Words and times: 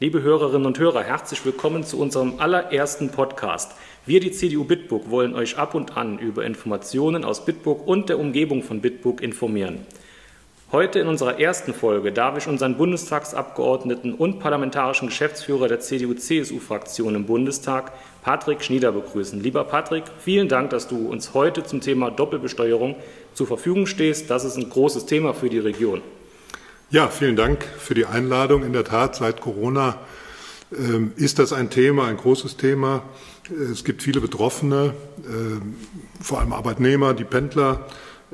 Liebe 0.00 0.22
Hörerinnen 0.22 0.64
und 0.64 0.78
Hörer, 0.78 1.02
herzlich 1.02 1.44
willkommen 1.44 1.82
zu 1.82 1.98
unserem 1.98 2.38
allerersten 2.38 3.08
Podcast. 3.08 3.72
Wir, 4.06 4.20
die 4.20 4.30
CDU 4.30 4.62
Bitburg, 4.62 5.10
wollen 5.10 5.34
euch 5.34 5.58
ab 5.58 5.74
und 5.74 5.96
an 5.96 6.20
über 6.20 6.44
Informationen 6.44 7.24
aus 7.24 7.44
Bitburg 7.44 7.84
und 7.84 8.08
der 8.08 8.20
Umgebung 8.20 8.62
von 8.62 8.80
Bitburg 8.80 9.20
informieren. 9.20 9.84
Heute 10.70 11.00
in 11.00 11.08
unserer 11.08 11.40
ersten 11.40 11.74
Folge 11.74 12.12
darf 12.12 12.38
ich 12.38 12.46
unseren 12.46 12.76
Bundestagsabgeordneten 12.76 14.14
und 14.14 14.38
parlamentarischen 14.38 15.08
Geschäftsführer 15.08 15.66
der 15.66 15.80
CDU-CSU-Fraktion 15.80 17.16
im 17.16 17.26
Bundestag, 17.26 17.90
Patrick 18.22 18.62
Schnieder, 18.62 18.92
begrüßen. 18.92 19.42
Lieber 19.42 19.64
Patrick, 19.64 20.04
vielen 20.20 20.48
Dank, 20.48 20.70
dass 20.70 20.86
du 20.86 21.08
uns 21.08 21.34
heute 21.34 21.64
zum 21.64 21.80
Thema 21.80 22.12
Doppelbesteuerung 22.12 22.94
zur 23.34 23.48
Verfügung 23.48 23.86
stehst. 23.86 24.30
Das 24.30 24.44
ist 24.44 24.58
ein 24.58 24.70
großes 24.70 25.06
Thema 25.06 25.34
für 25.34 25.48
die 25.48 25.58
Region. 25.58 26.02
Ja, 26.90 27.08
vielen 27.08 27.36
Dank 27.36 27.64
für 27.64 27.92
die 27.92 28.06
Einladung. 28.06 28.62
In 28.62 28.72
der 28.72 28.82
Tat, 28.82 29.14
seit 29.14 29.42
Corona 29.42 29.98
ähm, 30.72 31.12
ist 31.16 31.38
das 31.38 31.52
ein 31.52 31.68
Thema, 31.68 32.06
ein 32.06 32.16
großes 32.16 32.56
Thema. 32.56 33.02
Es 33.70 33.84
gibt 33.84 34.02
viele 34.02 34.22
Betroffene, 34.22 34.94
äh, 35.18 36.24
vor 36.24 36.40
allem 36.40 36.54
Arbeitnehmer, 36.54 37.12
die 37.12 37.24
Pendler 37.24 37.86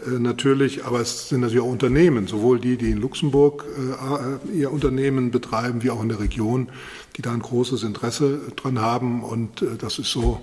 äh, 0.07 0.21
natürlich, 0.21 0.85
aber 0.85 1.01
es 1.01 1.31
sind 1.31 1.41
natürlich 1.41 1.65
auch 1.65 1.69
Unternehmen, 1.69 2.29
sowohl 2.29 2.61
die, 2.61 2.77
die 2.77 2.93
in 2.93 2.99
Luxemburg 2.99 3.65
äh, 3.77 4.57
ihr 4.57 4.71
Unternehmen 4.71 5.33
betreiben, 5.33 5.83
wie 5.83 5.91
auch 5.91 6.01
in 6.01 6.11
der 6.11 6.21
Region, 6.21 6.69
die 7.17 7.23
da 7.23 7.33
ein 7.33 7.41
großes 7.41 7.83
Interesse 7.83 8.39
dran 8.55 8.81
haben. 8.81 9.25
Und 9.25 9.63
äh, 9.63 9.77
das 9.77 9.99
ist 9.99 10.13
so 10.13 10.41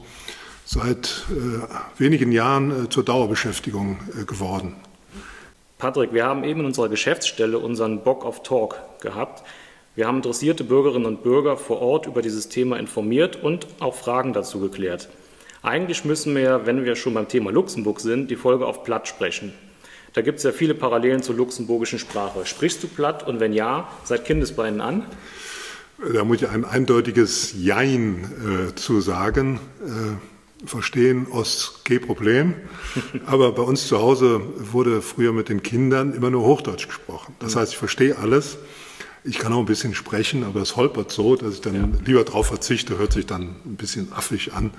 seit 0.65 1.27
äh, 1.29 1.97
wenigen 1.97 2.33
Jahren 2.33 2.71
äh, 2.87 2.89
zur 2.89 3.05
Dauerbeschäftigung 3.05 3.99
geworden. 4.27 4.75
Patrick, 5.81 6.13
wir 6.13 6.25
haben 6.25 6.43
eben 6.43 6.59
in 6.59 6.67
unserer 6.67 6.89
Geschäftsstelle 6.89 7.57
unseren 7.57 8.03
Bock 8.03 8.23
of 8.23 8.43
Talk 8.43 8.79
gehabt. 9.01 9.41
Wir 9.95 10.05
haben 10.05 10.17
interessierte 10.17 10.63
Bürgerinnen 10.63 11.07
und 11.07 11.23
Bürger 11.23 11.57
vor 11.57 11.81
Ort 11.81 12.05
über 12.05 12.21
dieses 12.21 12.49
Thema 12.49 12.77
informiert 12.77 13.41
und 13.41 13.65
auch 13.79 13.95
Fragen 13.95 14.31
dazu 14.31 14.59
geklärt. 14.59 15.09
Eigentlich 15.63 16.05
müssen 16.05 16.35
wir, 16.35 16.67
wenn 16.67 16.85
wir 16.85 16.95
schon 16.95 17.15
beim 17.15 17.27
Thema 17.27 17.51
Luxemburg 17.51 17.99
sind, 17.99 18.29
die 18.29 18.35
Folge 18.35 18.67
auf 18.67 18.83
Platt 18.83 19.07
sprechen. 19.07 19.53
Da 20.13 20.21
gibt 20.21 20.37
es 20.37 20.43
ja 20.43 20.51
viele 20.51 20.75
Parallelen 20.75 21.23
zur 21.23 21.33
luxemburgischen 21.33 21.97
Sprache. 21.97 22.45
Sprichst 22.45 22.83
du 22.83 22.87
Platt 22.87 23.27
und 23.27 23.39
wenn 23.39 23.51
ja, 23.51 23.89
seit 24.03 24.23
Kindesbeinen 24.23 24.81
an? 24.81 25.03
Da 26.13 26.23
muss 26.23 26.43
ich 26.43 26.47
ein 26.47 26.63
eindeutiges 26.63 27.55
Jein 27.57 28.69
äh, 28.69 28.75
zu 28.75 29.01
sagen. 29.01 29.59
Äh, 29.83 29.89
verstehen 30.65 31.27
aus 31.31 31.81
kein 31.83 32.01
Problem. 32.01 32.53
Aber 33.25 33.51
bei 33.51 33.63
uns 33.63 33.87
zu 33.87 33.99
Hause 33.99 34.41
wurde 34.57 35.01
früher 35.01 35.33
mit 35.33 35.49
den 35.49 35.63
Kindern 35.63 36.13
immer 36.13 36.29
nur 36.29 36.43
Hochdeutsch 36.43 36.87
gesprochen. 36.87 37.35
Das 37.39 37.55
heißt, 37.55 37.73
ich 37.73 37.77
verstehe 37.77 38.17
alles. 38.17 38.57
Ich 39.23 39.37
kann 39.37 39.53
auch 39.53 39.59
ein 39.59 39.65
bisschen 39.65 39.93
sprechen, 39.93 40.43
aber 40.43 40.61
es 40.61 40.75
holpert 40.75 41.11
so, 41.11 41.35
dass 41.35 41.53
ich 41.55 41.61
dann 41.61 41.75
ja. 41.75 41.87
lieber 42.05 42.23
darauf 42.23 42.47
verzichte, 42.47 42.97
hört 42.97 43.13
sich 43.13 43.27
dann 43.27 43.55
ein 43.65 43.75
bisschen 43.75 44.11
affig 44.13 44.53
an. 44.53 44.71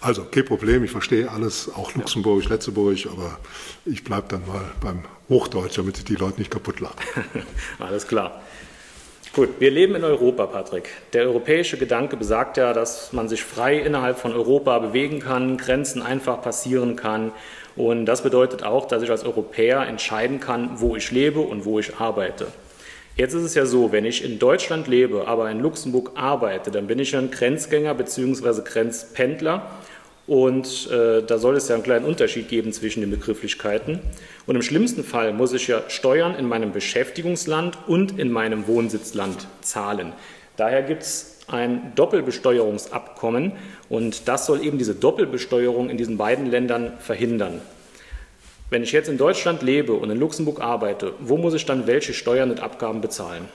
Also, 0.00 0.24
kein 0.24 0.46
Problem, 0.46 0.82
ich 0.84 0.90
verstehe 0.90 1.30
alles, 1.30 1.70
auch 1.74 1.94
Luxemburgisch, 1.94 2.46
ja. 2.46 2.52
Letzteburgisch, 2.52 3.06
aber 3.08 3.38
ich 3.84 4.02
bleibe 4.02 4.28
dann 4.28 4.46
mal 4.46 4.72
beim 4.80 5.02
Hochdeutsch, 5.28 5.76
damit 5.76 5.96
sich 5.96 6.06
die 6.06 6.14
Leute 6.14 6.38
nicht 6.38 6.50
kaputt 6.50 6.80
lachen. 6.80 6.96
alles 7.78 8.06
klar. 8.06 8.40
Gut, 9.32 9.60
wir 9.60 9.70
leben 9.70 9.94
in 9.94 10.02
Europa, 10.02 10.46
Patrick. 10.46 10.88
Der 11.12 11.22
europäische 11.22 11.76
Gedanke 11.76 12.16
besagt 12.16 12.56
ja, 12.56 12.72
dass 12.72 13.12
man 13.12 13.28
sich 13.28 13.44
frei 13.44 13.78
innerhalb 13.78 14.18
von 14.18 14.32
Europa 14.32 14.76
bewegen 14.80 15.20
kann, 15.20 15.56
Grenzen 15.56 16.02
einfach 16.02 16.42
passieren 16.42 16.96
kann. 16.96 17.30
Und 17.76 18.06
das 18.06 18.22
bedeutet 18.22 18.64
auch, 18.64 18.88
dass 18.88 19.04
ich 19.04 19.10
als 19.10 19.22
Europäer 19.22 19.86
entscheiden 19.86 20.40
kann, 20.40 20.80
wo 20.80 20.96
ich 20.96 21.12
lebe 21.12 21.38
und 21.38 21.64
wo 21.64 21.78
ich 21.78 21.96
arbeite. 21.98 22.48
Jetzt 23.14 23.34
ist 23.34 23.44
es 23.44 23.54
ja 23.54 23.66
so, 23.66 23.92
wenn 23.92 24.04
ich 24.04 24.24
in 24.24 24.40
Deutschland 24.40 24.88
lebe, 24.88 25.28
aber 25.28 25.48
in 25.48 25.60
Luxemburg 25.60 26.10
arbeite, 26.16 26.72
dann 26.72 26.88
bin 26.88 26.98
ich 26.98 27.14
ein 27.14 27.30
Grenzgänger 27.30 27.94
bzw. 27.94 28.62
Grenzpendler 28.64 29.70
und 30.30 30.88
äh, 30.92 31.24
da 31.24 31.38
soll 31.38 31.56
es 31.56 31.66
ja 31.66 31.74
einen 31.74 31.82
kleinen 31.82 32.04
Unterschied 32.04 32.48
geben 32.48 32.72
zwischen 32.72 33.00
den 33.00 33.10
Begrifflichkeiten. 33.10 33.98
Und 34.46 34.54
im 34.54 34.62
schlimmsten 34.62 35.02
Fall 35.02 35.32
muss 35.32 35.52
ich 35.52 35.66
ja 35.66 35.82
Steuern 35.88 36.36
in 36.36 36.46
meinem 36.46 36.70
Beschäftigungsland 36.70 37.76
und 37.88 38.16
in 38.16 38.30
meinem 38.30 38.68
Wohnsitzland 38.68 39.48
zahlen. 39.60 40.12
Daher 40.56 40.84
gibt 40.84 41.02
es 41.02 41.38
ein 41.48 41.90
Doppelbesteuerungsabkommen 41.96 43.54
und 43.88 44.28
das 44.28 44.46
soll 44.46 44.64
eben 44.64 44.78
diese 44.78 44.94
Doppelbesteuerung 44.94 45.90
in 45.90 45.96
diesen 45.96 46.16
beiden 46.16 46.46
Ländern 46.46 46.92
verhindern. 47.00 47.60
Wenn 48.70 48.84
ich 48.84 48.92
jetzt 48.92 49.08
in 49.08 49.18
Deutschland 49.18 49.62
lebe 49.62 49.94
und 49.94 50.10
in 50.10 50.20
Luxemburg 50.20 50.60
arbeite, 50.60 51.12
wo 51.18 51.38
muss 51.38 51.54
ich 51.54 51.66
dann 51.66 51.88
welche 51.88 52.14
Steuern 52.14 52.52
und 52.52 52.60
Abgaben 52.60 53.00
bezahlen? 53.00 53.48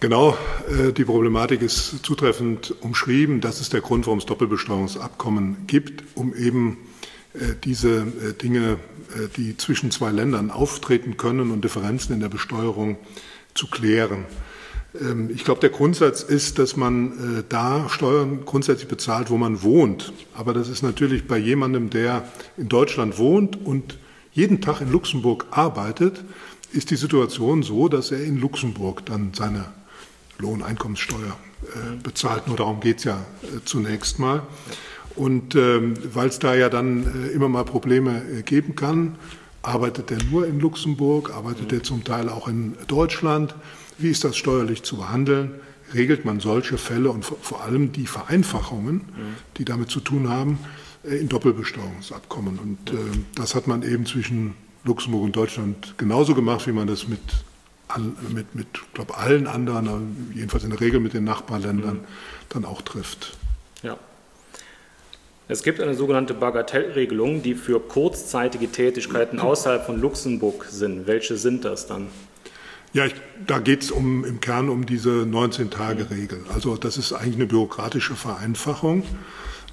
Genau, 0.00 0.34
äh, 0.66 0.94
die 0.94 1.04
Problematik 1.04 1.60
ist 1.60 2.02
zutreffend 2.06 2.74
umschrieben. 2.80 3.42
Das 3.42 3.60
ist 3.60 3.74
der 3.74 3.82
Grund, 3.82 4.06
warum 4.06 4.18
es 4.18 4.24
Doppelbesteuerungsabkommen 4.24 5.66
gibt, 5.66 6.04
um 6.14 6.34
eben 6.34 6.78
äh, 7.34 7.54
diese 7.62 7.98
äh, 8.00 8.32
Dinge, 8.32 8.78
die 9.36 9.56
zwischen 9.56 9.90
zwei 9.90 10.12
Ländern 10.12 10.52
auftreten 10.52 11.16
können 11.16 11.50
und 11.50 11.64
Differenzen 11.64 12.14
in 12.14 12.20
der 12.20 12.28
Besteuerung 12.28 12.96
zu 13.54 13.66
klären. 13.66 14.24
Ähm, 14.98 15.28
ich 15.34 15.44
glaube, 15.44 15.60
der 15.60 15.68
Grundsatz 15.68 16.22
ist, 16.22 16.58
dass 16.58 16.76
man 16.76 17.44
da 17.50 17.90
Steuern 17.90 18.46
grundsätzlich 18.46 18.88
bezahlt, 18.88 19.28
wo 19.28 19.36
man 19.36 19.62
wohnt. 19.62 20.14
Aber 20.32 20.54
das 20.54 20.70
ist 20.70 20.82
natürlich 20.82 21.26
bei 21.26 21.36
jemandem, 21.36 21.90
der 21.90 22.26
in 22.56 22.68
Deutschland 22.70 23.18
wohnt 23.18 23.66
und 23.66 23.98
jeden 24.32 24.62
Tag 24.62 24.80
in 24.80 24.90
Luxemburg 24.90 25.46
arbeitet, 25.50 26.24
ist 26.72 26.90
die 26.90 26.96
Situation 26.96 27.62
so, 27.62 27.88
dass 27.88 28.12
er 28.12 28.22
in 28.22 28.38
Luxemburg 28.40 29.04
dann 29.04 29.32
seine 29.34 29.66
Lohneinkommenssteuer 30.40 31.36
äh, 31.62 31.96
bezahlt. 32.02 32.48
Nur 32.48 32.56
darum 32.56 32.80
geht 32.80 32.98
es 32.98 33.04
ja 33.04 33.24
äh, 33.42 33.64
zunächst 33.64 34.18
mal. 34.18 34.42
Und 35.16 35.54
ähm, 35.54 35.94
weil 36.14 36.28
es 36.28 36.38
da 36.38 36.54
ja 36.54 36.68
dann 36.68 37.26
äh, 37.26 37.28
immer 37.28 37.48
mal 37.48 37.64
Probleme 37.64 38.22
äh, 38.22 38.42
geben 38.42 38.76
kann, 38.76 39.16
arbeitet 39.62 40.10
er 40.10 40.18
nur 40.30 40.46
in 40.46 40.60
Luxemburg, 40.60 41.30
arbeitet 41.34 41.72
er 41.72 41.82
zum 41.82 42.04
Teil 42.04 42.28
auch 42.28 42.48
in 42.48 42.76
Deutschland. 42.86 43.54
Wie 43.98 44.08
ist 44.08 44.24
das 44.24 44.36
steuerlich 44.36 44.82
zu 44.82 44.96
behandeln? 44.96 45.52
Regelt 45.92 46.24
man 46.24 46.40
solche 46.40 46.78
Fälle 46.78 47.10
und 47.10 47.24
vor 47.24 47.62
allem 47.62 47.92
die 47.92 48.06
Vereinfachungen, 48.06 49.02
die 49.56 49.64
damit 49.64 49.90
zu 49.90 50.00
tun 50.00 50.28
haben, 50.28 50.58
äh, 51.04 51.16
in 51.16 51.28
Doppelbesteuerungsabkommen? 51.28 52.58
Und 52.58 52.92
äh, 52.92 52.96
das 53.34 53.54
hat 53.54 53.66
man 53.66 53.82
eben 53.82 54.06
zwischen 54.06 54.54
Luxemburg 54.84 55.24
und 55.24 55.36
Deutschland 55.36 55.94
genauso 55.98 56.34
gemacht, 56.34 56.66
wie 56.66 56.72
man 56.72 56.86
das 56.86 57.08
mit 57.08 57.20
mit, 58.28 58.54
mit 58.54 58.66
glaube 58.94 59.16
allen 59.16 59.46
anderen, 59.46 60.32
jedenfalls 60.34 60.64
in 60.64 60.70
der 60.70 60.80
Regel 60.80 61.00
mit 61.00 61.14
den 61.14 61.24
Nachbarländern, 61.24 61.96
mhm. 61.96 62.04
dann 62.48 62.64
auch 62.64 62.82
trifft. 62.82 63.36
Ja. 63.82 63.96
Es 65.48 65.62
gibt 65.64 65.80
eine 65.80 65.94
sogenannte 65.94 66.32
Bagatellregelung, 66.32 67.42
die 67.42 67.54
für 67.54 67.80
kurzzeitige 67.80 68.70
Tätigkeiten 68.70 69.38
außerhalb 69.40 69.84
von 69.84 70.00
Luxemburg 70.00 70.66
sind. 70.68 71.06
Welche 71.06 71.36
sind 71.36 71.64
das 71.64 71.86
dann? 71.86 72.06
Ja, 72.92 73.06
ich, 73.06 73.14
da 73.46 73.58
geht 73.58 73.82
es 73.82 73.90
um, 73.90 74.24
im 74.24 74.40
Kern 74.40 74.68
um 74.68 74.84
diese 74.84 75.10
19-Tage-Regel. 75.10 76.44
Also 76.52 76.76
das 76.76 76.98
ist 76.98 77.12
eigentlich 77.12 77.36
eine 77.36 77.46
bürokratische 77.46 78.16
Vereinfachung. 78.16 79.04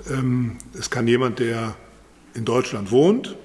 Ähm, 0.09 0.57
es 0.77 0.89
kann 0.89 1.07
jemand, 1.07 1.39
der 1.39 1.75
in 2.35 2.45
Deutschland 2.45 2.91
wohnt 2.91 3.35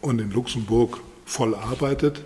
und 0.00 0.20
in 0.20 0.32
Luxemburg 0.32 1.00
voll 1.24 1.54
arbeitet, 1.54 2.24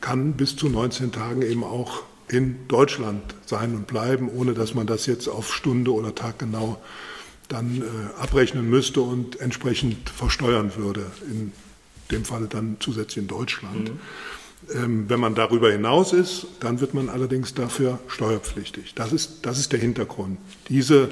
kann 0.00 0.34
bis 0.34 0.56
zu 0.56 0.68
19 0.68 1.12
Tagen 1.12 1.42
eben 1.42 1.64
auch 1.64 2.02
in 2.28 2.66
Deutschland 2.68 3.22
sein 3.46 3.74
und 3.74 3.86
bleiben, 3.86 4.28
ohne 4.28 4.54
dass 4.54 4.74
man 4.74 4.86
das 4.86 5.06
jetzt 5.06 5.28
auf 5.28 5.52
Stunde 5.52 5.92
oder 5.92 6.14
Tag 6.14 6.38
genau 6.38 6.80
dann 7.48 7.82
äh, 7.82 8.20
abrechnen 8.22 8.68
müsste 8.68 9.02
und 9.02 9.40
entsprechend 9.40 10.08
versteuern 10.08 10.72
würde. 10.76 11.06
In 11.30 11.52
dem 12.10 12.24
Falle 12.24 12.46
dann 12.46 12.76
zusätzlich 12.80 13.18
in 13.18 13.28
Deutschland. 13.28 13.90
Mhm. 13.90 13.98
Ähm, 14.74 15.04
wenn 15.08 15.20
man 15.20 15.34
darüber 15.34 15.70
hinaus 15.70 16.12
ist, 16.12 16.46
dann 16.60 16.80
wird 16.80 16.94
man 16.94 17.08
allerdings 17.08 17.54
dafür 17.54 17.98
steuerpflichtig. 18.08 18.94
Das 18.94 19.12
ist, 19.12 19.44
das 19.46 19.58
ist 19.58 19.72
der 19.72 19.80
Hintergrund. 19.80 20.38
Diese 20.68 21.10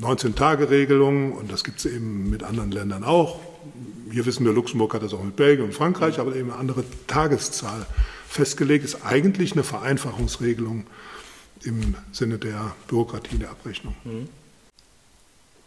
19-Tage-Regelung, 0.00 1.32
und 1.32 1.50
das 1.50 1.64
gibt 1.64 1.78
es 1.80 1.86
eben 1.86 2.30
mit 2.30 2.44
anderen 2.44 2.70
Ländern 2.70 3.02
auch, 3.02 3.40
hier 4.10 4.26
wissen 4.26 4.44
wir, 4.44 4.52
Luxemburg 4.52 4.94
hat 4.94 5.02
das 5.02 5.14
auch 5.14 5.22
mit 5.22 5.36
Belgien 5.36 5.66
und 5.66 5.72
Frankreich, 5.72 6.18
aber 6.18 6.34
eben 6.34 6.50
eine 6.50 6.58
andere 6.58 6.84
Tageszahl 7.06 7.86
festgelegt, 8.28 8.84
ist 8.84 9.04
eigentlich 9.04 9.52
eine 9.52 9.64
Vereinfachungsregelung 9.64 10.86
im 11.64 11.94
Sinne 12.12 12.38
der 12.38 12.72
Bürokratie 12.86 13.38
der 13.38 13.50
Abrechnung. 13.50 13.94
Mhm. 14.04 14.28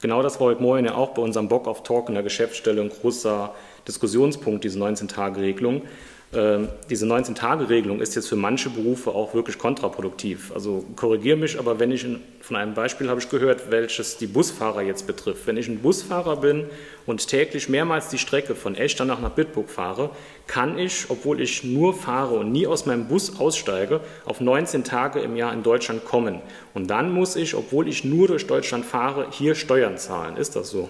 Genau 0.02 0.24
das 0.24 0.40
war 0.40 0.48
heute 0.48 0.62
Morgen 0.62 0.86
ja 0.86 0.96
auch 0.96 1.14
bei 1.14 1.22
unserem 1.22 1.48
Bock 1.48 1.68
auf 1.68 1.84
Talk 1.84 2.08
in 2.10 2.16
der 2.16 2.24
Geschäftsstelle 2.24 2.82
ein 2.82 2.90
großer 2.90 3.54
Diskussionspunkt, 3.88 4.64
diese 4.64 4.80
19-Tage-Regelung. 4.80 5.84
Ähm, 6.34 6.70
diese 6.90 7.06
19-Tage-Regelung 7.06 8.00
ist 8.00 8.16
jetzt 8.16 8.30
für 8.30 8.38
manche 8.38 8.70
Berufe 8.70 9.12
auch 9.12 9.34
wirklich 9.34 9.58
kontraproduktiv. 9.58 10.54
Also 10.54 10.86
korrigiere 10.96 11.36
mich, 11.36 11.60
aber 11.60 11.80
wenn 11.80 11.92
ich 11.92 12.06
von 12.40 12.56
einem 12.56 12.74
Beispiel 12.74 13.10
habe 13.10 13.20
ich 13.20 13.30
gehört, 13.30 13.70
welches 13.70 14.18
die 14.18 14.28
Busfahrer 14.28 14.82
jetzt 14.82 15.08
betrifft. 15.08 15.46
Wenn 15.46 15.58
ich 15.58 15.68
ein 15.68 15.80
Busfahrer 15.80 16.38
bin 16.38 16.66
und 17.06 17.28
täglich 17.28 17.68
mehrmals 17.68 18.08
die 18.08 18.18
Strecke 18.18 18.56
von 18.56 18.76
Echternach 18.76 19.20
nach 19.20 19.32
Bitburg 19.32 19.70
fahre, 19.70 20.12
kann 20.48 20.80
ich, 20.80 21.06
obwohl 21.10 21.42
ich 21.42 21.66
nur 21.66 21.94
fahre 21.94 22.36
und 22.36 22.54
nie 22.54 22.66
aus 22.66 22.86
meinem 22.86 23.10
Bus 23.10 23.38
aussteige, 23.38 24.00
auf 24.24 24.40
19 24.40 24.86
Tage 24.86 25.20
im 25.20 25.36
Jahr 25.36 25.52
in 25.54 25.64
Deutschland 25.64 26.06
kommen. 26.06 26.42
Und 26.74 26.90
dann 26.90 27.12
muss 27.12 27.36
ich, 27.36 27.56
obwohl 27.56 27.90
ich 27.90 28.06
nur 28.06 28.28
durch 28.28 28.48
Deutschland 28.48 28.86
fahre, 28.86 29.28
hier 29.32 29.54
Steuern 29.54 29.98
zahlen. 29.98 30.38
Ist 30.38 30.56
das 30.56 30.70
so? 30.70 30.90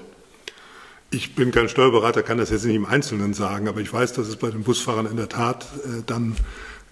Ich 1.14 1.36
bin 1.36 1.52
kein 1.52 1.68
Steuerberater, 1.68 2.24
kann 2.24 2.38
das 2.38 2.52
jetzt 2.52 2.64
nicht 2.64 2.76
im 2.76 2.86
Einzelnen 2.86 3.34
sagen, 3.34 3.68
aber 3.68 3.82
ich 3.82 3.92
weiß, 3.92 4.14
dass 4.14 4.30
es 4.30 4.38
bei 4.38 4.50
den 4.50 4.64
Busfahrern 4.64 5.06
in 5.06 5.18
der 5.18 5.28
Tat 5.28 5.68
äh, 5.84 6.04
dann 6.06 6.38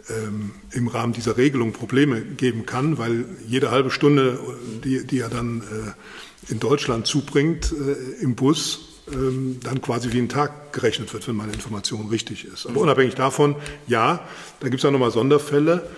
ähm, 0.09 0.51
im 0.71 0.89
Rahmen 0.89 1.13
dieser 1.13 1.37
Regelung 1.37 1.71
Probleme 1.71 2.19
geben 2.21 2.65
kann, 2.65 2.97
weil 2.97 3.23
jede 3.47 3.71
halbe 3.71 3.91
Stunde, 3.91 4.37
die, 4.83 5.07
die 5.07 5.19
er 5.19 5.29
dann 5.29 5.61
äh, 5.61 6.51
in 6.51 6.59
Deutschland 6.59 7.07
zubringt 7.07 7.71
äh, 7.71 8.21
im 8.21 8.35
Bus, 8.35 9.03
ähm, 9.09 9.61
dann 9.63 9.81
quasi 9.81 10.11
wie 10.11 10.19
ein 10.19 10.27
Tag 10.27 10.73
gerechnet 10.73 11.13
wird, 11.13 11.25
wenn 11.29 11.37
meine 11.37 11.53
Information 11.53 12.09
richtig 12.09 12.43
ist. 12.43 12.67
Aber 12.67 12.81
unabhängig 12.81 13.15
davon, 13.15 13.55
ja, 13.87 14.27
da 14.59 14.67
gibt 14.67 14.81
es 14.81 14.85
auch 14.85 14.91
nochmal 14.91 15.11
Sonderfälle. 15.11 15.89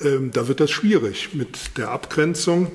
Ähm, 0.00 0.30
da 0.32 0.48
wird 0.48 0.60
das 0.60 0.70
schwierig 0.70 1.34
mit 1.34 1.76
der 1.76 1.90
Abgrenzung. 1.90 2.72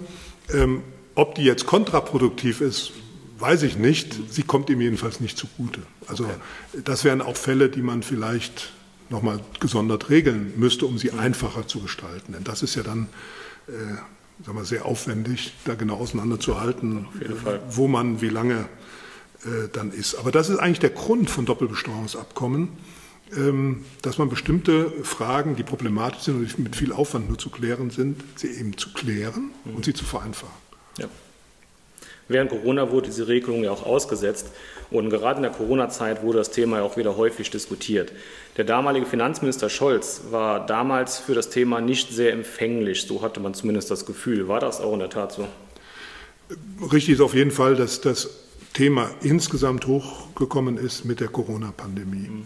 Ähm, 0.54 0.84
ob 1.16 1.34
die 1.36 1.44
jetzt 1.44 1.66
kontraproduktiv 1.66 2.62
ist, 2.62 2.94
Weiß 3.42 3.64
ich 3.64 3.78
nicht. 3.78 4.18
Sie 4.30 4.44
kommt 4.44 4.70
ihm 4.70 4.82
jedenfalls 4.82 5.20
nicht 5.20 5.38
zugute. 5.38 5.82
Also 6.08 6.26
okay. 6.26 6.36
das 6.84 7.04
wären 7.04 7.22
auch 7.22 7.36
Fälle, 7.36 7.70
die 7.70 7.82
man 7.82 8.04
vielleicht 8.04 8.72
nochmal 9.10 9.40
gesondert 9.60 10.10
regeln 10.10 10.54
müsste, 10.56 10.86
um 10.86 10.98
sie 10.98 11.12
einfacher 11.12 11.68
zu 11.68 11.82
gestalten. 11.82 12.34
Denn 12.34 12.44
das 12.44 12.64
ist 12.64 12.76
ja 12.76 12.84
dann 12.84 13.10
äh, 13.68 13.96
sagen 14.46 14.58
wir, 14.58 14.66
sehr 14.66 14.86
aufwendig, 14.86 15.54
da 15.66 15.76
genau 15.76 15.96
auseinanderzuhalten, 15.96 17.08
wo 17.70 17.88
man 17.88 18.22
wie 18.22 18.30
lange 18.30 18.68
äh, 19.44 19.68
dann 19.72 19.92
ist. 19.92 20.16
Aber 20.16 20.32
das 20.32 20.50
ist 20.50 20.58
eigentlich 20.58 20.80
der 20.80 20.90
Grund 20.90 21.30
von 21.30 21.46
Doppelbesteuerungsabkommen, 21.46 22.70
ähm, 23.36 23.86
dass 24.02 24.18
man 24.18 24.30
bestimmte 24.30 24.92
Fragen, 25.04 25.56
die 25.56 25.64
problematisch 25.64 26.24
sind 26.24 26.38
und 26.38 26.60
mit 26.60 26.76
viel 26.76 26.92
Aufwand 26.92 27.30
nur 27.30 27.38
zu 27.38 27.50
klären 27.50 27.90
sind, 27.90 28.24
sie 28.36 28.48
eben 28.48 28.78
zu 28.78 28.94
klären 28.94 29.52
mhm. 29.66 29.76
und 29.76 29.86
sie 29.86 29.94
zu 29.94 30.06
vereinfachen. 30.06 30.54
Ja. 30.98 31.08
Während 32.32 32.50
Corona 32.50 32.92
wurde 32.92 33.08
diese 33.08 33.28
Regelung 33.28 33.64
ja 33.64 33.72
auch 33.72 33.86
ausgesetzt 33.86 34.48
und 34.90 35.10
gerade 35.10 35.38
in 35.38 35.44
der 35.44 35.52
Corona-Zeit 35.52 36.24
wurde 36.24 36.40
das 36.40 36.52
Thema 36.52 36.78
ja 36.78 36.84
auch 36.84 36.98
wieder 36.98 37.18
häufig 37.18 37.50
diskutiert. 37.50 38.12
Der 38.58 38.66
damalige 38.66 39.06
Finanzminister 39.06 39.70
Scholz 39.70 40.22
war 40.32 40.66
damals 40.66 41.20
für 41.20 41.34
das 41.34 41.50
Thema 41.50 41.82
nicht 41.82 42.12
sehr 42.12 42.34
empfänglich, 42.34 43.04
so 43.04 43.22
hatte 43.22 43.40
man 43.40 43.54
zumindest 43.54 43.90
das 43.92 44.06
Gefühl. 44.06 44.48
War 44.48 44.60
das 44.60 44.82
auch 44.82 44.94
in 44.94 45.00
der 45.00 45.10
Tat 45.10 45.32
so? 45.32 45.48
Richtig 46.92 47.16
ist 47.16 47.22
auf 47.22 47.34
jeden 47.34 47.52
Fall, 47.52 47.76
dass 47.76 48.02
das 48.02 48.30
Thema 48.74 49.10
insgesamt 49.22 49.88
hochgekommen 49.88 50.78
ist 50.78 51.06
mit 51.06 51.20
der 51.20 51.28
Corona-Pandemie. 51.28 52.30
Mhm. 52.30 52.46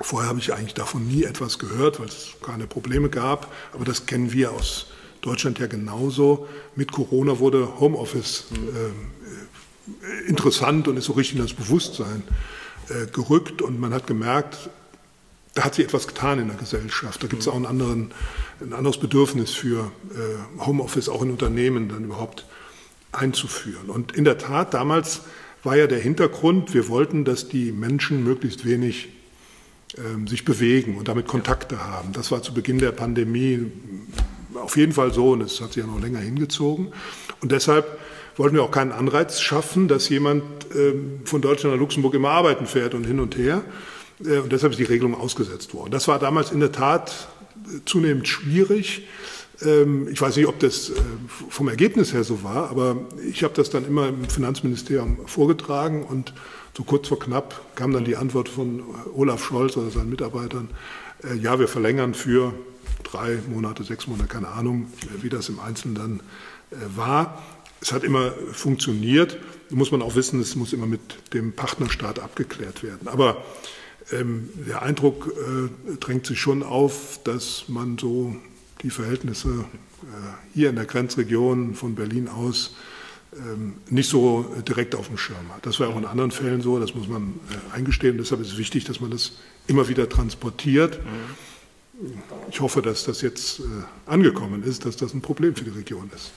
Vorher 0.00 0.28
habe 0.28 0.40
ich 0.40 0.52
eigentlich 0.52 0.74
davon 0.74 1.06
nie 1.06 1.24
etwas 1.24 1.58
gehört, 1.58 2.00
weil 2.00 2.08
es 2.08 2.34
keine 2.44 2.66
Probleme 2.66 3.08
gab, 3.08 3.52
aber 3.72 3.84
das 3.84 4.06
kennen 4.06 4.32
wir 4.32 4.52
aus 4.52 4.86
Deutschland 5.22 5.58
ja 5.58 5.66
genauso. 5.66 6.46
Mit 6.76 6.92
Corona 6.92 7.38
wurde 7.38 7.80
Homeoffice 7.80 8.46
äh, 8.50 10.28
interessant 10.28 10.88
und 10.88 10.96
ist 10.96 11.06
so 11.06 11.12
richtig 11.12 11.36
in 11.36 11.42
das 11.42 11.54
Bewusstsein 11.54 12.22
äh, 12.88 13.06
gerückt. 13.06 13.62
Und 13.62 13.80
man 13.80 13.94
hat 13.94 14.06
gemerkt, 14.06 14.70
da 15.54 15.64
hat 15.64 15.74
sich 15.74 15.84
etwas 15.84 16.06
getan 16.06 16.38
in 16.38 16.48
der 16.48 16.56
Gesellschaft. 16.56 17.22
Da 17.22 17.28
gibt 17.28 17.42
es 17.42 17.48
auch 17.48 17.56
einen 17.56 17.66
anderen, 17.66 18.12
ein 18.60 18.72
anderes 18.72 18.98
Bedürfnis 18.98 19.52
für 19.52 19.90
äh, 20.14 20.60
Homeoffice 20.64 21.08
auch 21.08 21.22
in 21.22 21.30
Unternehmen 21.30 21.88
dann 21.88 22.04
überhaupt 22.04 22.46
einzuführen. 23.12 23.90
Und 23.90 24.12
in 24.12 24.24
der 24.24 24.38
Tat, 24.38 24.74
damals 24.74 25.22
war 25.62 25.76
ja 25.76 25.86
der 25.86 26.00
Hintergrund, 26.00 26.74
wir 26.74 26.88
wollten, 26.88 27.24
dass 27.24 27.48
die 27.48 27.70
Menschen 27.70 28.24
möglichst 28.24 28.64
wenig 28.64 29.10
ähm, 29.98 30.26
sich 30.26 30.44
bewegen 30.44 30.96
und 30.96 31.08
damit 31.08 31.26
Kontakte 31.28 31.84
haben. 31.84 32.12
Das 32.12 32.30
war 32.30 32.42
zu 32.42 32.54
Beginn 32.54 32.78
der 32.78 32.92
Pandemie 32.92 33.70
auf 34.72 34.76
jeden 34.78 34.92
Fall 34.92 35.12
so 35.12 35.32
und 35.32 35.42
es 35.42 35.60
hat 35.60 35.74
sich 35.74 35.82
ja 35.84 35.86
noch 35.86 36.00
länger 36.00 36.20
hingezogen. 36.20 36.94
Und 37.42 37.52
deshalb 37.52 37.98
wollten 38.36 38.56
wir 38.56 38.62
auch 38.62 38.70
keinen 38.70 38.90
Anreiz 38.90 39.38
schaffen, 39.38 39.86
dass 39.86 40.08
jemand 40.08 40.42
ähm, 40.74 41.20
von 41.26 41.42
Deutschland 41.42 41.74
nach 41.74 41.80
Luxemburg 41.80 42.14
immer 42.14 42.30
arbeiten 42.30 42.64
fährt 42.64 42.94
und 42.94 43.04
hin 43.04 43.20
und 43.20 43.36
her. 43.36 43.62
Äh, 44.24 44.38
und 44.38 44.50
deshalb 44.50 44.72
ist 44.72 44.78
die 44.78 44.84
Regelung 44.84 45.14
ausgesetzt 45.14 45.74
worden. 45.74 45.90
Das 45.90 46.08
war 46.08 46.18
damals 46.18 46.52
in 46.52 46.60
der 46.60 46.72
Tat 46.72 47.28
äh, 47.66 47.80
zunehmend 47.84 48.26
schwierig. 48.26 49.06
Ähm, 49.60 50.08
ich 50.10 50.22
weiß 50.22 50.36
nicht, 50.36 50.46
ob 50.46 50.58
das 50.58 50.88
äh, 50.88 50.94
vom 51.50 51.68
Ergebnis 51.68 52.14
her 52.14 52.24
so 52.24 52.42
war, 52.42 52.70
aber 52.70 52.96
ich 53.30 53.44
habe 53.44 53.52
das 53.52 53.68
dann 53.68 53.86
immer 53.86 54.08
im 54.08 54.24
Finanzministerium 54.24 55.18
vorgetragen 55.26 56.02
und 56.02 56.32
so 56.74 56.82
kurz 56.84 57.08
vor 57.08 57.18
knapp 57.18 57.60
kam 57.74 57.92
dann 57.92 58.06
die 58.06 58.16
Antwort 58.16 58.48
von 58.48 58.82
Olaf 59.14 59.44
Scholz 59.44 59.76
oder 59.76 59.90
seinen 59.90 60.08
Mitarbeitern, 60.08 60.70
ja, 61.38 61.60
wir 61.60 61.68
verlängern 61.68 62.14
für 62.14 62.54
drei 63.02 63.38
Monate, 63.48 63.84
sechs 63.84 64.06
Monate, 64.06 64.28
keine 64.28 64.48
Ahnung, 64.48 64.86
wie 65.20 65.28
das 65.28 65.48
im 65.48 65.60
Einzelnen 65.60 65.94
dann 65.94 66.20
äh, 66.70 66.96
war. 66.96 67.42
Es 67.80 67.92
hat 67.92 68.04
immer 68.04 68.32
funktioniert. 68.52 69.36
Da 69.68 69.76
muss 69.76 69.90
man 69.90 70.02
auch 70.02 70.14
wissen, 70.14 70.40
es 70.40 70.54
muss 70.54 70.72
immer 70.72 70.86
mit 70.86 71.00
dem 71.34 71.52
Partnerstaat 71.52 72.20
abgeklärt 72.20 72.82
werden. 72.82 73.08
Aber 73.08 73.44
ähm, 74.12 74.48
der 74.68 74.82
Eindruck 74.82 75.32
äh, 75.36 75.96
drängt 75.98 76.26
sich 76.26 76.40
schon 76.40 76.62
auf, 76.62 77.20
dass 77.24 77.64
man 77.68 77.98
so 77.98 78.36
die 78.82 78.90
Verhältnisse 78.90 79.48
äh, 79.48 80.04
hier 80.54 80.70
in 80.70 80.76
der 80.76 80.84
Grenzregion 80.84 81.74
von 81.74 81.94
Berlin 81.94 82.28
aus 82.28 82.76
ähm, 83.36 83.74
nicht 83.88 84.08
so 84.08 84.54
direkt 84.68 84.94
auf 84.94 85.08
dem 85.08 85.18
Schirm 85.18 85.52
hat. 85.54 85.66
Das 85.66 85.80
war 85.80 85.88
auch 85.88 85.96
in 85.96 86.04
anderen 86.04 86.30
Fällen 86.30 86.60
so, 86.60 86.78
das 86.78 86.94
muss 86.94 87.08
man 87.08 87.34
äh, 87.50 87.76
eingestehen. 87.76 88.18
Deshalb 88.18 88.40
ist 88.42 88.52
es 88.52 88.58
wichtig, 88.58 88.84
dass 88.84 89.00
man 89.00 89.10
das 89.10 89.38
immer 89.66 89.88
wieder 89.88 90.08
transportiert. 90.08 90.98
Mhm 91.04 91.51
ich 92.50 92.60
hoffe, 92.60 92.82
dass 92.82 93.04
das 93.04 93.20
jetzt 93.22 93.60
äh, 93.60 93.62
angekommen 94.06 94.62
ist, 94.64 94.84
dass 94.84 94.96
das 94.96 95.14
ein 95.14 95.22
Problem 95.22 95.54
für 95.54 95.64
die 95.64 95.70
Region 95.70 96.10
ist. 96.14 96.32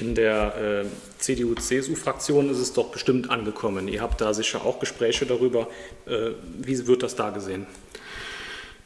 In 0.00 0.14
der 0.14 0.84
äh, 0.84 0.86
CDU-CSU-Fraktion 1.18 2.50
ist 2.50 2.58
es 2.58 2.72
doch 2.72 2.90
bestimmt 2.90 3.30
angekommen. 3.30 3.88
Ihr 3.88 4.00
habt 4.00 4.20
da 4.20 4.32
sicher 4.32 4.64
auch 4.64 4.78
Gespräche 4.78 5.26
darüber. 5.26 5.68
Äh, 6.06 6.30
wie 6.58 6.86
wird 6.86 7.02
das 7.02 7.16
da 7.16 7.30
gesehen? 7.30 7.66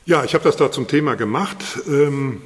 Ja, 0.06 0.25
ich 0.25 0.35
habe 0.35 0.44
das 0.44 0.56
da 0.56 0.73
zum 0.73 0.88
Thema 0.88 1.14
gemacht. 1.14 1.62
Ähm, 1.87 2.43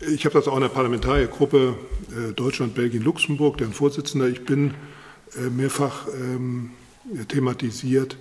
ich 0.00 0.24
habe 0.24 0.32
das 0.32 0.48
auch 0.48 0.56
in 0.56 0.62
der 0.62 0.70
Parlamentariergruppe 0.70 1.74
äh, 2.10 2.32
Deutschland, 2.32 2.74
Belgien, 2.74 3.02
Luxemburg, 3.02 3.58
deren 3.58 3.74
Vorsitzender 3.74 4.28
ich 4.28 4.44
bin, 4.44 4.74
äh, 5.36 5.50
mehrfach 5.50 6.06
ähm, 6.08 6.70
thematisiert. 7.28 8.16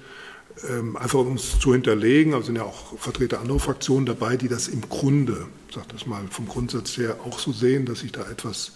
Ähm, 0.68 0.98
einfach 0.98 1.20
um 1.20 1.36
es 1.36 1.60
zu 1.60 1.74
hinterlegen, 1.74 2.34
also 2.34 2.48
sind 2.48 2.58
ja 2.58 2.64
auch 2.64 2.98
Vertreter 2.98 3.40
anderer 3.40 3.60
Fraktionen 3.60 4.06
dabei, 4.06 4.36
die 4.36 4.50
das 4.50 4.68
im 4.68 4.82
Grunde, 4.82 5.48
sag 5.74 5.88
das 5.90 6.06
mal 6.06 6.24
vom 6.30 6.48
Grundsatz 6.48 6.98
her, 6.98 7.18
auch 7.26 7.40
so 7.40 7.52
sehen, 7.52 7.86
dass 7.86 8.00
sich 8.00 8.12
da 8.12 8.30
etwas 8.30 8.74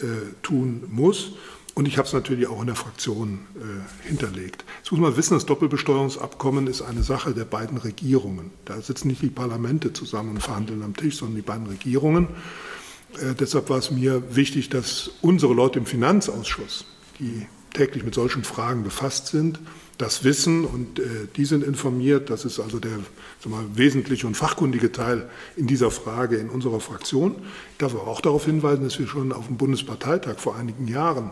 äh, 0.00 0.06
tun 0.42 0.84
muss. 0.90 1.32
Und 1.74 1.86
ich 1.86 1.98
habe 1.98 2.06
es 2.06 2.12
natürlich 2.12 2.46
auch 2.46 2.60
in 2.60 2.68
der 2.68 2.76
Fraktion 2.76 3.40
äh, 3.56 4.08
hinterlegt. 4.08 4.64
Jetzt 4.78 4.92
muss 4.92 5.00
man 5.00 5.16
wissen, 5.16 5.34
das 5.34 5.44
Doppelbesteuerungsabkommen 5.46 6.68
ist 6.68 6.82
eine 6.82 7.02
Sache 7.02 7.34
der 7.34 7.44
beiden 7.44 7.78
Regierungen. 7.78 8.52
Da 8.64 8.80
sitzen 8.80 9.08
nicht 9.08 9.22
die 9.22 9.30
Parlamente 9.30 9.92
zusammen 9.92 10.30
und 10.30 10.40
verhandeln 10.40 10.82
am 10.82 10.96
Tisch, 10.96 11.16
sondern 11.16 11.36
die 11.36 11.42
beiden 11.42 11.66
Regierungen. 11.66 12.28
Äh, 13.20 13.34
deshalb 13.34 13.70
war 13.70 13.78
es 13.78 13.90
mir 13.90 14.36
wichtig, 14.36 14.68
dass 14.68 15.10
unsere 15.20 15.52
Leute 15.52 15.80
im 15.80 15.86
Finanzausschuss, 15.86 16.86
die 17.18 17.46
täglich 17.72 18.04
mit 18.04 18.14
solchen 18.14 18.44
Fragen 18.44 18.84
befasst 18.84 19.28
sind, 19.28 19.58
das 19.98 20.24
wissen 20.24 20.64
und 20.64 20.98
äh, 20.98 21.02
die 21.36 21.44
sind 21.44 21.62
informiert. 21.62 22.30
Das 22.30 22.44
ist 22.44 22.58
also 22.60 22.78
der 22.78 22.98
mal, 23.44 23.64
wesentliche 23.74 24.26
und 24.26 24.36
fachkundige 24.36 24.92
Teil 24.92 25.28
in 25.56 25.66
dieser 25.66 25.90
Frage 25.90 26.36
in 26.36 26.50
unserer 26.50 26.80
Fraktion. 26.80 27.36
Ich 27.72 27.78
darf 27.78 27.94
aber 27.94 28.08
auch 28.08 28.20
darauf 28.20 28.44
hinweisen, 28.44 28.84
dass 28.84 28.98
wir 28.98 29.06
schon 29.06 29.32
auf 29.32 29.46
dem 29.46 29.56
Bundesparteitag 29.56 30.38
vor 30.38 30.56
einigen 30.56 30.88
Jahren 30.88 31.30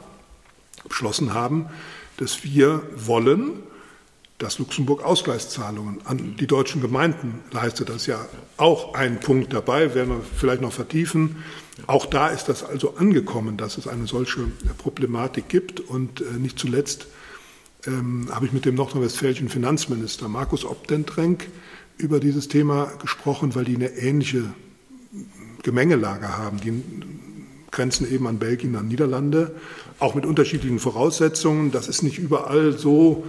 beschlossen 0.88 1.34
haben, 1.34 1.66
dass 2.18 2.44
wir 2.44 2.82
wollen, 2.96 3.62
dass 4.38 4.58
Luxemburg 4.58 5.04
Ausgleichszahlungen 5.04 6.00
an 6.04 6.36
die 6.36 6.46
deutschen 6.46 6.80
Gemeinden 6.80 7.40
leistet. 7.52 7.88
Das 7.88 7.96
ist 7.96 8.06
ja 8.06 8.26
auch 8.56 8.94
ein 8.94 9.20
Punkt 9.20 9.52
dabei, 9.52 9.94
werden 9.94 10.10
wir 10.10 10.20
vielleicht 10.36 10.62
noch 10.62 10.72
vertiefen. 10.72 11.44
Auch 11.86 12.06
da 12.06 12.28
ist 12.28 12.48
das 12.48 12.64
also 12.64 12.96
angekommen, 12.96 13.56
dass 13.56 13.78
es 13.78 13.86
eine 13.86 14.06
solche 14.06 14.40
Problematik 14.78 15.48
gibt 15.48 15.80
und 15.80 16.20
äh, 16.20 16.24
nicht 16.38 16.58
zuletzt 16.58 17.06
ähm, 17.86 18.28
habe 18.30 18.46
ich 18.46 18.52
mit 18.52 18.64
dem 18.64 18.74
nordrhein-westfälischen 18.74 19.48
Finanzminister 19.48 20.28
Markus 20.28 20.64
Obdentrenk 20.64 21.48
über 21.98 22.20
dieses 22.20 22.48
Thema 22.48 22.92
gesprochen, 23.00 23.54
weil 23.54 23.64
die 23.64 23.76
eine 23.76 23.90
ähnliche 23.90 24.44
Gemengelage 25.62 26.36
haben. 26.36 26.60
Die 26.60 26.82
grenzen 27.70 28.10
eben 28.12 28.26
an 28.26 28.38
Belgien, 28.38 28.76
an 28.76 28.88
Niederlande, 28.88 29.54
auch 29.98 30.14
mit 30.14 30.26
unterschiedlichen 30.26 30.78
Voraussetzungen. 30.78 31.70
Das 31.70 31.88
ist 31.88 32.02
nicht 32.02 32.18
überall 32.18 32.76
so 32.78 33.24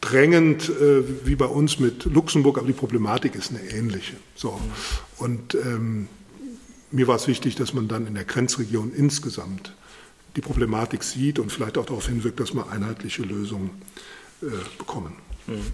drängend 0.00 0.70
äh, 0.70 1.02
wie 1.26 1.36
bei 1.36 1.46
uns 1.46 1.78
mit 1.78 2.06
Luxemburg, 2.06 2.58
aber 2.58 2.66
die 2.66 2.72
Problematik 2.72 3.34
ist 3.34 3.50
eine 3.50 3.60
ähnliche. 3.70 4.16
So. 4.34 4.58
Und 5.18 5.54
ähm, 5.54 6.08
mir 6.90 7.06
war 7.06 7.16
es 7.16 7.28
wichtig, 7.28 7.54
dass 7.56 7.74
man 7.74 7.88
dann 7.88 8.06
in 8.06 8.14
der 8.14 8.24
Grenzregion 8.24 8.92
insgesamt 8.94 9.74
die 10.36 10.40
Problematik 10.40 11.02
sieht 11.02 11.38
und 11.38 11.50
vielleicht 11.50 11.78
auch 11.78 11.86
darauf 11.86 12.06
hinwirkt, 12.06 12.40
dass 12.40 12.54
wir 12.54 12.70
einheitliche 12.70 13.22
Lösungen 13.22 13.70
äh, 14.42 14.46
bekommen. 14.78 15.16
Mhm. 15.46 15.72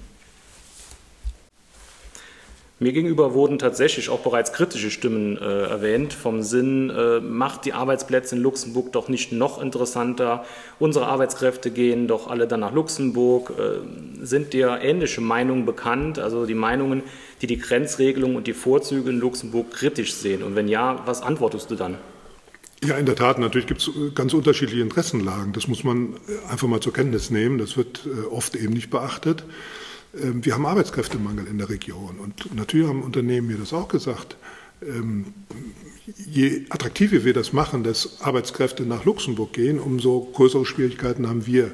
Mir 2.78 2.92
gegenüber 2.92 3.32
wurden 3.32 3.58
tatsächlich 3.58 4.10
auch 4.10 4.20
bereits 4.20 4.52
kritische 4.52 4.90
Stimmen 4.90 5.38
äh, 5.38 5.62
erwähnt, 5.62 6.12
vom 6.12 6.42
Sinn, 6.42 6.90
äh, 6.90 7.20
macht 7.20 7.64
die 7.64 7.72
Arbeitsplätze 7.72 8.36
in 8.36 8.42
Luxemburg 8.42 8.92
doch 8.92 9.08
nicht 9.08 9.32
noch 9.32 9.62
interessanter. 9.62 10.44
Unsere 10.78 11.06
Arbeitskräfte 11.06 11.70
gehen 11.70 12.06
doch 12.06 12.28
alle 12.28 12.46
dann 12.46 12.60
nach 12.60 12.74
Luxemburg. 12.74 13.54
Äh, 13.58 14.24
sind 14.26 14.52
dir 14.52 14.78
ähnliche 14.82 15.22
Meinungen 15.22 15.64
bekannt, 15.64 16.18
also 16.18 16.44
die 16.44 16.54
Meinungen, 16.54 17.02
die 17.40 17.46
die 17.46 17.56
Grenzregelung 17.56 18.36
und 18.36 18.46
die 18.46 18.52
Vorzüge 18.52 19.08
in 19.08 19.20
Luxemburg 19.20 19.70
kritisch 19.70 20.12
sehen? 20.12 20.42
Und 20.42 20.54
wenn 20.54 20.68
ja, 20.68 21.00
was 21.06 21.22
antwortest 21.22 21.70
du 21.70 21.76
dann? 21.76 21.96
Ja, 22.84 22.96
in 22.96 23.06
der 23.06 23.16
Tat, 23.16 23.38
natürlich 23.38 23.66
gibt 23.66 23.80
es 23.80 23.88
äh, 23.88 24.10
ganz 24.14 24.34
unterschiedliche 24.34 24.82
Interessenlagen. 24.82 25.52
Das 25.52 25.66
muss 25.66 25.82
man 25.82 26.14
äh, 26.28 26.50
einfach 26.50 26.68
mal 26.68 26.80
zur 26.80 26.92
Kenntnis 26.92 27.30
nehmen. 27.30 27.58
Das 27.58 27.76
wird 27.76 28.06
äh, 28.06 28.26
oft 28.26 28.54
eben 28.54 28.74
nicht 28.74 28.90
beachtet. 28.90 29.44
Ähm, 30.20 30.44
wir 30.44 30.54
haben 30.54 30.66
Arbeitskräftemangel 30.66 31.46
in 31.46 31.58
der 31.58 31.70
Region. 31.70 32.18
Und 32.18 32.54
natürlich 32.54 32.86
haben 32.86 33.02
Unternehmen 33.02 33.46
mir 33.46 33.56
das 33.56 33.72
auch 33.72 33.88
gesagt. 33.88 34.36
Ähm, 34.82 35.26
je 36.26 36.66
attraktiver 36.68 37.24
wir 37.24 37.32
das 37.32 37.52
machen, 37.52 37.82
dass 37.82 38.20
Arbeitskräfte 38.20 38.84
nach 38.84 39.04
Luxemburg 39.04 39.54
gehen, 39.54 39.80
umso 39.80 40.20
größere 40.34 40.66
Schwierigkeiten 40.66 41.28
haben 41.28 41.46
wir 41.46 41.72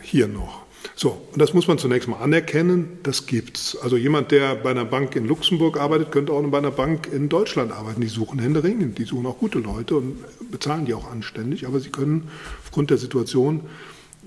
hier 0.00 0.26
noch. 0.26 0.62
So, 0.94 1.26
und 1.32 1.40
das 1.40 1.54
muss 1.54 1.68
man 1.68 1.78
zunächst 1.78 2.08
mal 2.08 2.18
anerkennen, 2.18 2.98
das 3.02 3.26
gibt's. 3.26 3.76
Also 3.76 3.96
jemand, 3.96 4.30
der 4.30 4.54
bei 4.54 4.70
einer 4.70 4.84
Bank 4.84 5.16
in 5.16 5.26
Luxemburg 5.26 5.78
arbeitet, 5.78 6.12
könnte 6.12 6.32
auch 6.32 6.42
bei 6.42 6.58
einer 6.58 6.70
Bank 6.70 7.08
in 7.12 7.28
Deutschland 7.28 7.72
arbeiten. 7.72 8.00
Die 8.00 8.08
suchen 8.08 8.38
händeringend, 8.38 8.98
die 8.98 9.04
suchen 9.04 9.26
auch 9.26 9.38
gute 9.38 9.58
Leute 9.58 9.96
und 9.96 10.18
bezahlen 10.50 10.84
die 10.86 10.94
auch 10.94 11.10
anständig, 11.10 11.66
aber 11.66 11.80
sie 11.80 11.90
können 11.90 12.28
aufgrund 12.64 12.90
der 12.90 12.98
Situation 12.98 13.62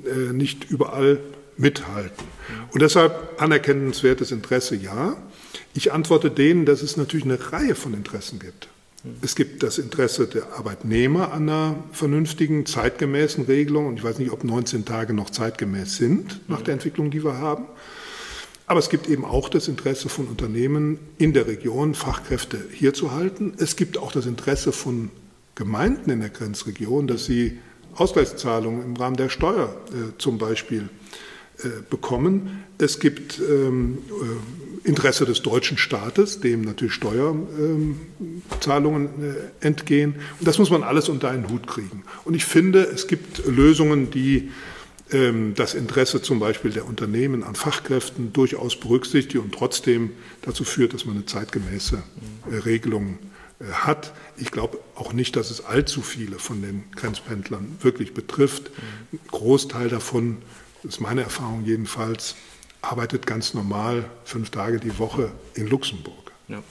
äh, 0.05 0.33
nicht 0.33 0.69
überall 0.69 1.19
mithalten. 1.57 2.25
Und 2.72 2.81
deshalb 2.81 3.41
anerkennenswertes 3.41 4.31
Interesse 4.31 4.75
ja. 4.75 5.15
Ich 5.74 5.91
antworte 5.91 6.31
denen, 6.31 6.65
dass 6.65 6.81
es 6.81 6.98
natürlich 6.98 7.25
eine 7.25 7.51
Reihe 7.51 7.75
von 7.75 7.93
Interessen 7.93 8.39
gibt. 8.39 8.67
Es 9.22 9.36
gibt 9.36 9.63
das 9.63 9.79
Interesse 9.79 10.27
der 10.27 10.53
Arbeitnehmer 10.53 11.33
an 11.33 11.50
einer 11.50 11.83
vernünftigen, 11.91 12.65
zeitgemäßen 12.65 13.45
Regelung. 13.45 13.88
Und 13.88 13.98
ich 13.98 14.03
weiß 14.03 14.17
nicht, 14.19 14.31
ob 14.31 14.45
19 14.45 14.86
Tage 14.86 15.13
noch 15.13 15.29
zeitgemäß 15.29 15.98
sind 15.98 16.39
nach 16.48 16.62
der 16.62 16.74
Entwicklung, 16.74 17.12
die 17.12 17.24
wir 17.24 17.38
haben. 17.38 17.65
Aber 18.65 18.79
es 18.79 18.89
gibt 18.89 19.10
eben 19.10 19.25
auch 19.25 19.50
das 19.50 19.67
Interesse 19.67 20.07
von 20.07 20.27
Unternehmen 20.27 21.00
in 21.17 21.33
der 21.33 21.48
Region, 21.48 21.95
Fachkräfte 21.95 22.57
hier 22.72 22.93
zu 22.93 23.12
halten. 23.12 23.53
Es 23.57 23.75
gibt 23.75 23.98
auch 23.98 24.13
das 24.13 24.25
Interesse 24.25 24.72
von 24.72 25.10
Gemeinden 25.55 26.10
in 26.10 26.22
der 26.22 26.29
Grenzregion, 26.29 27.07
dass 27.07 27.25
sie 27.25 27.60
Ausgleichszahlungen 27.95 28.83
im 28.83 28.95
Rahmen 28.95 29.17
der 29.17 29.29
Steuer 29.29 29.75
äh, 29.89 30.17
zum 30.17 30.38
Beispiel 30.38 30.89
bekommen. 31.89 32.63
Es 32.77 33.00
gibt 33.00 33.39
ähm, 33.39 34.00
äh, 34.10 34.88
Interesse 34.88 35.25
des 35.25 35.41
deutschen 35.41 35.77
Staates, 35.77 36.39
dem 36.41 36.62
natürlich 36.62 36.93
Steuerzahlungen 36.93 39.10
ähm, 39.17 39.36
äh, 39.62 39.65
entgehen. 39.65 40.15
Und 40.39 40.48
das 40.48 40.60
muss 40.60 40.70
man 40.70 40.84
alles 40.84 41.10
unter 41.10 41.29
einen 41.29 41.50
Hut 41.50 41.67
kriegen. 41.67 42.03
Und 42.25 42.34
ich 42.34 42.46
finde, 42.46 42.84
es 42.84 43.08
gibt 43.08 43.46
Lösungen, 43.46 44.12
die 44.12 44.51
ähm, 45.12 45.53
das 45.55 45.74
Interesse 45.74 46.22
zum 46.22 46.39
Beispiel 46.39 46.72
der 46.72 46.86
Unternehmen 46.86 47.43
an 47.43 47.55
Fachkräften 47.55 48.34
durchaus 48.34 48.77
berücksichtigen 48.77 49.43
und 49.43 49.53
trotzdem 49.53 50.12
dazu 50.41 50.65
führt, 50.65 50.93
dass 50.93 51.05
man 51.05 51.15
eine 51.15 51.25
zeitgemäße 51.25 52.03
Regelung 52.65 53.20
hat. 53.72 54.12
Ich 54.36 54.51
glaube 54.51 54.79
auch 54.96 55.13
nicht, 55.13 55.38
dass 55.38 55.50
es 55.50 55.63
allzu 55.63 56.01
viele 56.01 56.39
von 56.39 56.62
den 56.62 56.84
Grenzpendlern 56.96 57.77
wirklich 57.82 58.13
betrifft. 58.13 58.70
Ein 59.13 59.20
Großteil 59.29 59.88
davon 59.88 60.39
das 60.84 60.96
ist 60.96 61.00
meine 61.00 61.22
Erfahrung 61.22 61.63
jedenfalls, 61.66 62.36
arbeitet 62.82 63.25
ganz 63.25 63.54
normal 63.54 64.04
fünf 64.25 64.50
Tage 64.50 64.80
die 64.80 65.00
Woche 65.00 65.32
in 65.56 65.68
Luxemburg. 65.68 66.34
Ja. 66.50 66.62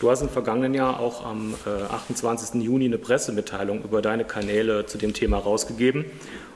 Du 0.00 0.10
hast 0.10 0.22
im 0.22 0.28
vergangenen 0.28 0.74
Jahr 0.74 0.98
auch 0.98 1.24
am 1.24 1.54
äh, 1.64 1.70
28. 1.70 2.60
Juni 2.62 2.86
eine 2.86 2.98
Pressemitteilung 2.98 3.84
über 3.84 4.02
deine 4.02 4.24
Kanäle 4.24 4.86
zu 4.86 4.98
dem 4.98 5.14
Thema 5.14 5.38
rausgegeben. 5.38 6.04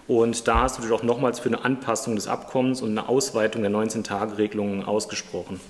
Und 0.08 0.48
da 0.48 0.62
hast 0.62 0.78
du 0.78 0.82
dich 0.82 0.90
auch 0.90 1.02
nochmals 1.02 1.38
für 1.38 1.48
eine 1.48 1.64
Anpassung 1.64 2.16
des 2.16 2.26
Abkommens 2.26 2.82
und 2.82 2.90
eine 2.90 3.08
Ausweitung 3.08 3.62
der 3.62 3.70
19-Tage-Regelungen 3.70 4.84
ausgesprochen. 4.84 5.60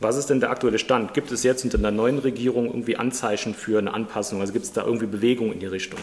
Was 0.00 0.16
ist 0.16 0.30
denn 0.30 0.40
der 0.40 0.50
aktuelle 0.50 0.78
Stand? 0.78 1.14
Gibt 1.14 1.30
es 1.32 1.42
jetzt 1.42 1.64
unter 1.64 1.78
der 1.78 1.90
neuen 1.90 2.18
Regierung 2.18 2.66
irgendwie 2.66 2.96
Anzeichen 2.96 3.54
für 3.54 3.78
eine 3.78 3.92
Anpassung? 3.92 4.40
Also 4.40 4.52
gibt 4.52 4.64
es 4.64 4.72
da 4.72 4.84
irgendwie 4.84 5.06
Bewegung 5.06 5.52
in 5.52 5.60
die 5.60 5.66
Richtung? 5.66 6.00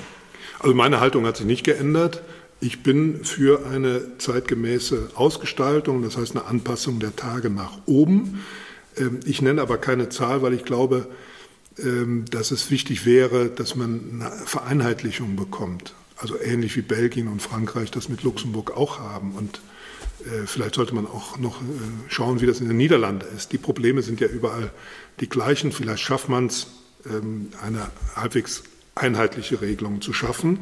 Also 0.59 0.75
meine 0.75 0.99
Haltung 0.99 1.25
hat 1.25 1.37
sich 1.37 1.45
nicht 1.45 1.63
geändert. 1.63 2.21
Ich 2.63 2.83
bin 2.83 3.25
für 3.25 3.65
eine 3.65 4.19
zeitgemäße 4.19 5.09
Ausgestaltung, 5.15 6.03
das 6.03 6.15
heißt 6.15 6.35
eine 6.35 6.45
Anpassung 6.45 6.99
der 6.99 7.15
Tage 7.15 7.49
nach 7.49 7.79
oben. 7.87 8.43
Ähm, 8.95 9.19
ich 9.25 9.41
nenne 9.41 9.63
aber 9.63 9.79
keine 9.79 10.09
Zahl, 10.09 10.43
weil 10.43 10.53
ich 10.53 10.63
glaube, 10.63 11.07
ähm, 11.79 12.25
dass 12.29 12.51
es 12.51 12.69
wichtig 12.69 13.07
wäre, 13.07 13.49
dass 13.49 13.75
man 13.75 14.21
eine 14.21 14.31
Vereinheitlichung 14.45 15.35
bekommt. 15.35 15.95
Also 16.17 16.39
ähnlich 16.39 16.77
wie 16.77 16.83
Belgien 16.83 17.27
und 17.29 17.41
Frankreich 17.41 17.89
das 17.89 18.09
mit 18.09 18.21
Luxemburg 18.21 18.77
auch 18.77 18.99
haben. 18.99 19.31
Und 19.31 19.59
äh, 20.25 20.45
vielleicht 20.45 20.75
sollte 20.75 20.93
man 20.93 21.07
auch 21.07 21.39
noch 21.39 21.61
äh, 21.61 21.65
schauen, 22.09 22.41
wie 22.41 22.45
das 22.45 22.59
in 22.59 22.67
den 22.67 22.77
Niederlanden 22.77 23.25
ist. 23.35 23.53
Die 23.53 23.57
Probleme 23.57 24.03
sind 24.03 24.19
ja 24.19 24.27
überall 24.27 24.69
die 25.19 25.27
gleichen. 25.29 25.71
Vielleicht 25.71 26.03
schafft 26.03 26.29
man 26.29 26.45
es, 26.45 26.67
ähm, 27.07 27.47
eine 27.59 27.89
halbwegs 28.15 28.61
einheitliche 28.93 29.61
Regelung 29.61 30.01
zu 30.01 30.13
schaffen. 30.13 30.59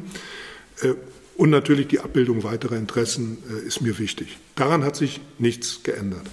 Und 1.40 1.48
natürlich 1.48 1.88
die 1.88 2.00
Abbildung 2.00 2.44
weiterer 2.44 2.76
Interessen 2.76 3.38
äh, 3.48 3.66
ist 3.66 3.80
mir 3.80 3.98
wichtig. 3.98 4.36
Daran 4.56 4.84
hat 4.84 4.94
sich 4.94 5.22
nichts 5.38 5.82
geändert. 5.82 6.26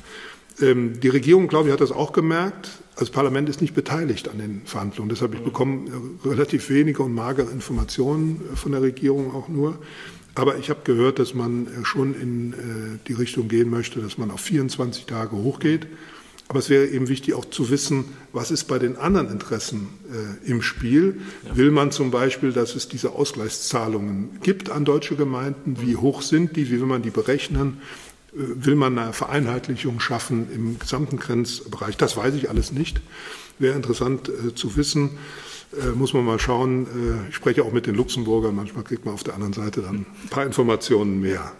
Ähm, 0.59 0.99
die 0.99 1.07
Regierung, 1.07 1.47
glaube 1.47 1.69
ich, 1.69 1.73
hat 1.73 1.79
das 1.79 1.93
auch 1.93 2.11
gemerkt. 2.11 2.67
Also 2.95 3.05
das 3.05 3.11
Parlament 3.11 3.47
ist 3.47 3.61
nicht 3.61 3.73
beteiligt 3.73 4.27
an 4.27 4.39
den 4.39 4.63
Verhandlungen. 4.65 5.07
Deshalb 5.07 5.33
ich 5.33 5.39
bekomme 5.39 5.89
äh, 6.25 6.27
relativ 6.27 6.69
wenige 6.69 7.03
und 7.03 7.15
magere 7.15 7.49
Informationen 7.49 8.41
äh, 8.51 8.57
von 8.57 8.73
der 8.73 8.81
Regierung 8.81 9.33
auch 9.33 9.47
nur. 9.47 9.79
Aber 10.35 10.57
ich 10.57 10.69
habe 10.69 10.81
gehört, 10.83 11.19
dass 11.19 11.33
man 11.33 11.67
äh, 11.67 11.85
schon 11.85 12.13
in 12.13 12.51
äh, 12.51 12.55
die 13.07 13.13
Richtung 13.13 13.47
gehen 13.47 13.69
möchte, 13.69 14.01
dass 14.01 14.17
man 14.17 14.29
auf 14.29 14.41
24 14.41 15.05
Tage 15.05 15.37
hochgeht. 15.37 15.87
Aber 16.49 16.59
es 16.59 16.69
wäre 16.69 16.85
eben 16.87 17.09
wichtig 17.09 17.33
auch 17.33 17.45
zu 17.45 17.69
wissen, 17.69 18.05
was 18.31 18.51
ist 18.51 18.65
bei 18.65 18.79
den 18.79 18.95
anderen 18.95 19.29
Interessen 19.29 19.89
äh, 20.45 20.49
im 20.49 20.61
Spiel. 20.61 21.19
Ja. 21.45 21.57
Will 21.57 21.71
man 21.71 21.91
zum 21.91 22.09
Beispiel, 22.09 22.53
dass 22.53 22.75
es 22.75 22.87
diese 22.87 23.11
Ausgleichszahlungen 23.11 24.39
gibt 24.43 24.69
an 24.69 24.85
deutsche 24.85 25.15
Gemeinden? 25.15 25.77
Wie 25.81 25.97
hoch 25.97 26.21
sind 26.21 26.55
die? 26.55 26.69
Wie 26.69 26.79
will 26.79 26.87
man 26.87 27.01
die 27.01 27.09
berechnen? 27.09 27.81
Äh, 28.31 28.65
will 28.65 28.75
man 28.75 28.97
eine 28.97 29.11
Vereinheitlichung 29.11 29.99
schaffen 29.99 30.47
im 30.53 30.79
gesamten 30.79 31.17
Grenzbereich? 31.17 31.97
Das 31.97 32.15
weiß 32.15 32.33
ich 32.35 32.49
alles 32.49 32.71
nicht. 32.71 33.01
Wäre 33.59 33.75
interessant 33.75 34.29
äh, 34.29 34.55
zu 34.55 34.77
wissen. 34.77 35.17
Äh, 35.73 35.89
muss 35.89 36.13
man 36.13 36.23
mal 36.23 36.39
schauen. 36.39 36.85
Äh, 36.85 37.29
ich 37.29 37.35
spreche 37.35 37.63
auch 37.63 37.73
mit 37.73 37.87
den 37.87 37.95
Luxemburgern. 37.95 38.55
Manchmal 38.55 38.85
kriegt 38.85 39.03
man 39.03 39.13
auf 39.13 39.23
der 39.23 39.33
anderen 39.33 39.53
Seite 39.53 39.81
dann 39.81 40.05
ein 40.23 40.29
paar 40.29 40.45
Informationen 40.45 41.19
mehr. 41.19 41.51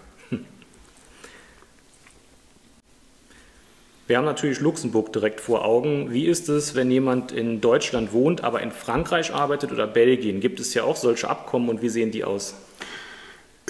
Wir 4.07 4.17
haben 4.17 4.25
natürlich 4.25 4.61
Luxemburg 4.61 5.11
direkt 5.11 5.41
vor 5.41 5.65
Augen. 5.65 6.13
Wie 6.13 6.25
ist 6.25 6.47
es, 6.47 6.75
wenn 6.75 6.89
jemand 6.89 7.33
in 7.33 7.59
Deutschland 7.59 8.13
wohnt, 8.13 8.41
aber 8.41 8.61
in 8.61 8.71
Frankreich 8.71 9.33
arbeitet 9.33 9.73
oder 9.73 9.85
Belgien? 9.85 10.39
Gibt 10.39 10.61
es 10.61 10.73
ja 10.73 10.83
auch 10.83 10.95
solche 10.95 11.29
Abkommen 11.29 11.67
und 11.67 11.81
wie 11.81 11.89
sehen 11.89 12.11
die 12.11 12.23
aus? 12.23 12.55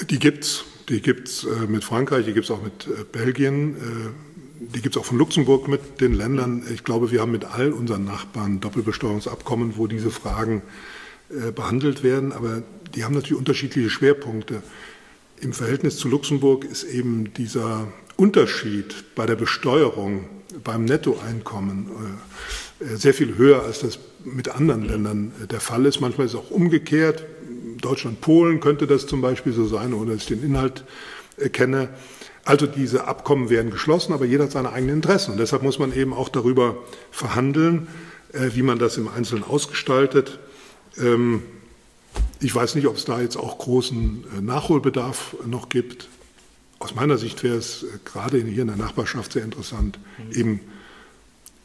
Die 0.10 0.20
gibt 0.20 0.44
es. 0.44 0.64
Die 0.90 1.02
gibt 1.02 1.28
es 1.28 1.44
äh, 1.44 1.68
mit 1.68 1.84
Frankreich, 1.84 2.26
die 2.26 2.34
gibt 2.34 2.46
es 2.46 2.52
auch 2.52 2.62
mit 2.62 2.88
äh, 2.88 3.04
Belgien, 3.12 3.76
äh, 3.76 3.80
die 4.74 4.82
gibt 4.82 4.96
es 4.96 5.02
auch 5.02 5.06
von 5.06 5.18
Luxemburg 5.18 5.68
mit 5.68 6.00
den 6.00 6.14
Ländern. 6.14 6.64
Ich 6.72 6.84
glaube, 6.84 7.12
wir 7.12 7.20
haben 7.20 7.32
mit 7.32 7.44
all 7.44 7.74
unseren 7.74 8.06
Nachbarn 8.06 8.60
Doppelbesteuerungsabkommen, 8.60 9.76
wo 9.78 9.88
diese 9.88 10.12
Fragen 10.12 10.62
behandelt 11.56 12.04
werden. 12.04 12.32
Aber 12.32 12.64
die 12.96 13.04
haben 13.04 13.14
natürlich 13.14 13.38
unterschiedliche 13.38 13.90
Schwerpunkte. 13.90 14.64
Im 15.42 15.54
Verhältnis 15.54 15.98
zu 15.98 16.08
Luxemburg 16.08 16.64
ist 16.66 16.86
eben 16.86 17.34
dieser 17.34 17.88
Unterschied 18.18 19.16
bei 19.16 19.26
der 19.26 19.36
Besteuerung 19.36 20.28
beim 20.64 20.86
Nettoeinkommen 20.86 21.88
äh, 22.80 22.96
sehr 22.96 23.14
viel 23.14 23.38
höher, 23.38 23.64
als 23.64 23.80
das 23.80 24.00
mit 24.24 24.50
anderen 24.50 24.84
Ländern 24.84 25.32
äh, 25.44 25.48
der 25.48 25.60
Fall 25.60 25.86
ist. 25.86 26.00
Manchmal 26.00 26.28
ist 26.28 26.34
es 26.34 26.40
auch 26.40 26.52
umgekehrt. 26.52 27.24
Deutschland, 27.82 28.22
Polen 28.22 28.60
könnte 28.60 28.88
das 28.88 29.08
zum 29.08 29.22
Beispiel 29.22 29.54
so 29.54 29.66
sein, 29.68 29.94
ohne 29.94 30.12
dass 30.12 30.22
ich 30.22 30.28
den 30.28 30.44
Inhalt 30.44 30.84
äh, 31.38 31.50
kenne. 31.50 31.90
Also 32.44 32.66
diese 32.66 33.06
Abkommen 33.06 33.50
werden 33.50 33.72
geschlossen, 33.72 34.14
aber 34.14 34.26
jeder 34.26 34.46
hat 34.46 34.52
seine 34.52 34.72
eigenen 34.72 34.96
Interessen. 34.96 35.32
Und 35.32 35.38
deshalb 35.38 35.64
muss 35.64 35.80
man 35.80 35.94
eben 35.94 36.14
auch 36.14 36.30
darüber 36.30 36.78
verhandeln, 37.12 37.88
wie 38.32 38.62
man 38.62 38.80
das 38.80 38.96
im 38.96 39.10
Einzelnen 39.10 39.44
ausgestaltet. 39.44 40.40
Ähm, 40.98 41.44
ich 42.40 42.56
weiß 42.56 42.76
nicht, 42.76 42.88
ob 42.88 42.96
es 42.96 43.04
da 43.04 43.20
jetzt 43.20 43.36
auch 43.36 43.58
großen 43.58 44.24
Nachholbedarf 44.42 45.36
noch 45.46 45.68
gibt. 45.68 46.08
Aus 46.80 46.96
meiner 46.96 47.18
Sicht 47.18 47.44
wäre 47.44 47.56
es 47.56 47.84
äh, 47.84 47.88
gerade 48.06 48.38
hier 48.38 48.62
in 48.62 48.68
der 48.68 48.78
Nachbarschaft 48.78 49.34
sehr 49.34 49.44
interessant, 49.44 50.00
mhm. 50.18 50.32
eben 50.40 50.60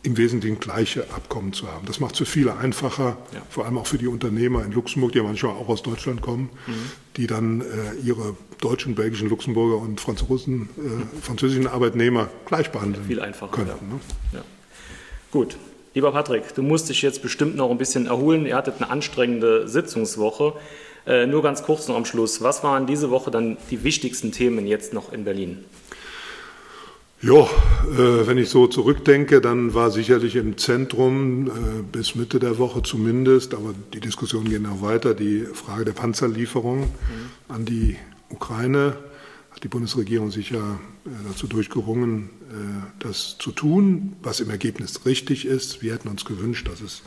im 0.04 0.16
Wesentlichen 0.16 0.58
gleiche 0.58 1.04
Abkommen 1.14 1.52
zu 1.52 1.68
haben. 1.68 1.86
Das 1.86 2.00
macht 2.00 2.14
es 2.14 2.18
für 2.18 2.26
viele 2.26 2.56
einfacher, 2.56 3.16
ja. 3.32 3.42
vor 3.48 3.66
allem 3.66 3.78
auch 3.78 3.86
für 3.86 3.98
die 3.98 4.08
Unternehmer 4.08 4.64
in 4.64 4.72
Luxemburg, 4.72 5.12
die 5.12 5.18
ja 5.18 5.24
manchmal 5.24 5.52
auch 5.52 5.68
aus 5.68 5.82
Deutschland 5.82 6.22
kommen, 6.22 6.50
mhm. 6.66 6.72
die 7.16 7.28
dann 7.28 7.60
äh, 7.60 7.64
ihre 8.02 8.36
deutschen, 8.60 8.94
belgischen, 8.96 9.28
Luxemburger 9.28 9.76
und 9.76 10.00
Franzosen, 10.00 10.68
äh, 10.76 11.20
französischen 11.22 11.68
Arbeitnehmer 11.68 12.28
gleich 12.46 12.72
behandeln 12.72 13.06
Viel 13.06 13.20
einfacher, 13.20 13.52
könnten. 13.52 13.70
Ja. 13.70 13.94
Ne? 13.94 14.00
Ja. 14.32 14.44
Gut. 15.30 15.56
Lieber 15.94 16.10
Patrick, 16.10 16.54
du 16.54 16.62
musst 16.62 16.88
dich 16.88 17.02
jetzt 17.02 17.20
bestimmt 17.20 17.54
noch 17.54 17.70
ein 17.70 17.76
bisschen 17.76 18.06
erholen. 18.06 18.46
Ihr 18.46 18.56
hattet 18.56 18.76
eine 18.78 18.90
anstrengende 18.90 19.68
Sitzungswoche. 19.68 20.54
Äh, 21.06 21.26
nur 21.26 21.42
ganz 21.42 21.62
kurz 21.62 21.88
noch 21.88 21.96
am 21.96 22.04
Schluss. 22.04 22.42
Was 22.42 22.62
waren 22.62 22.86
diese 22.86 23.10
Woche 23.10 23.30
dann 23.30 23.56
die 23.70 23.82
wichtigsten 23.82 24.32
Themen 24.32 24.66
jetzt 24.66 24.92
noch 24.92 25.12
in 25.12 25.24
Berlin? 25.24 25.64
Ja, 27.24 27.42
äh, 27.42 28.26
wenn 28.26 28.36
ich 28.36 28.48
so 28.48 28.66
zurückdenke, 28.66 29.40
dann 29.40 29.74
war 29.74 29.92
sicherlich 29.92 30.34
im 30.34 30.58
Zentrum 30.58 31.46
äh, 31.46 31.50
bis 31.82 32.16
Mitte 32.16 32.40
der 32.40 32.58
Woche 32.58 32.82
zumindest, 32.82 33.54
aber 33.54 33.74
die 33.94 34.00
Diskussionen 34.00 34.48
gehen 34.48 34.66
auch 34.66 34.82
weiter, 34.82 35.14
die 35.14 35.42
Frage 35.42 35.84
der 35.84 35.92
Panzerlieferung 35.92 36.80
mhm. 36.80 36.86
an 37.46 37.64
die 37.64 37.96
Ukraine. 38.28 38.96
Hat 39.50 39.62
die 39.62 39.68
Bundesregierung 39.68 40.32
sich 40.32 40.50
ja 40.50 40.80
äh, 41.06 41.10
dazu 41.28 41.46
durchgerungen, 41.46 42.30
äh, 42.50 43.04
das 43.04 43.36
zu 43.38 43.52
tun, 43.52 44.16
was 44.22 44.40
im 44.40 44.50
Ergebnis 44.50 45.06
richtig 45.06 45.46
ist. 45.46 45.80
Wir 45.80 45.94
hätten 45.94 46.08
uns 46.08 46.24
gewünscht, 46.24 46.66
dass 46.66 46.80
es 46.80 47.02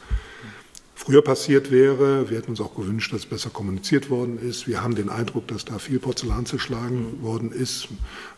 früher 1.05 1.21
passiert 1.21 1.69
wäre. 1.69 2.31
Wir 2.31 2.37
hätten 2.37 2.49
uns 2.49 2.61
auch 2.61 2.73
gewünscht, 2.73 3.13
dass 3.13 3.21
es 3.21 3.25
besser 3.27 3.51
kommuniziert 3.51 4.09
worden 4.09 4.39
ist. 4.39 4.67
Wir 4.67 4.81
haben 4.81 4.95
den 4.95 5.09
Eindruck, 5.09 5.47
dass 5.47 5.63
da 5.63 5.77
viel 5.77 5.99
Porzellan 5.99 6.47
zerschlagen 6.47 7.21
worden 7.21 7.51
ist. 7.51 7.89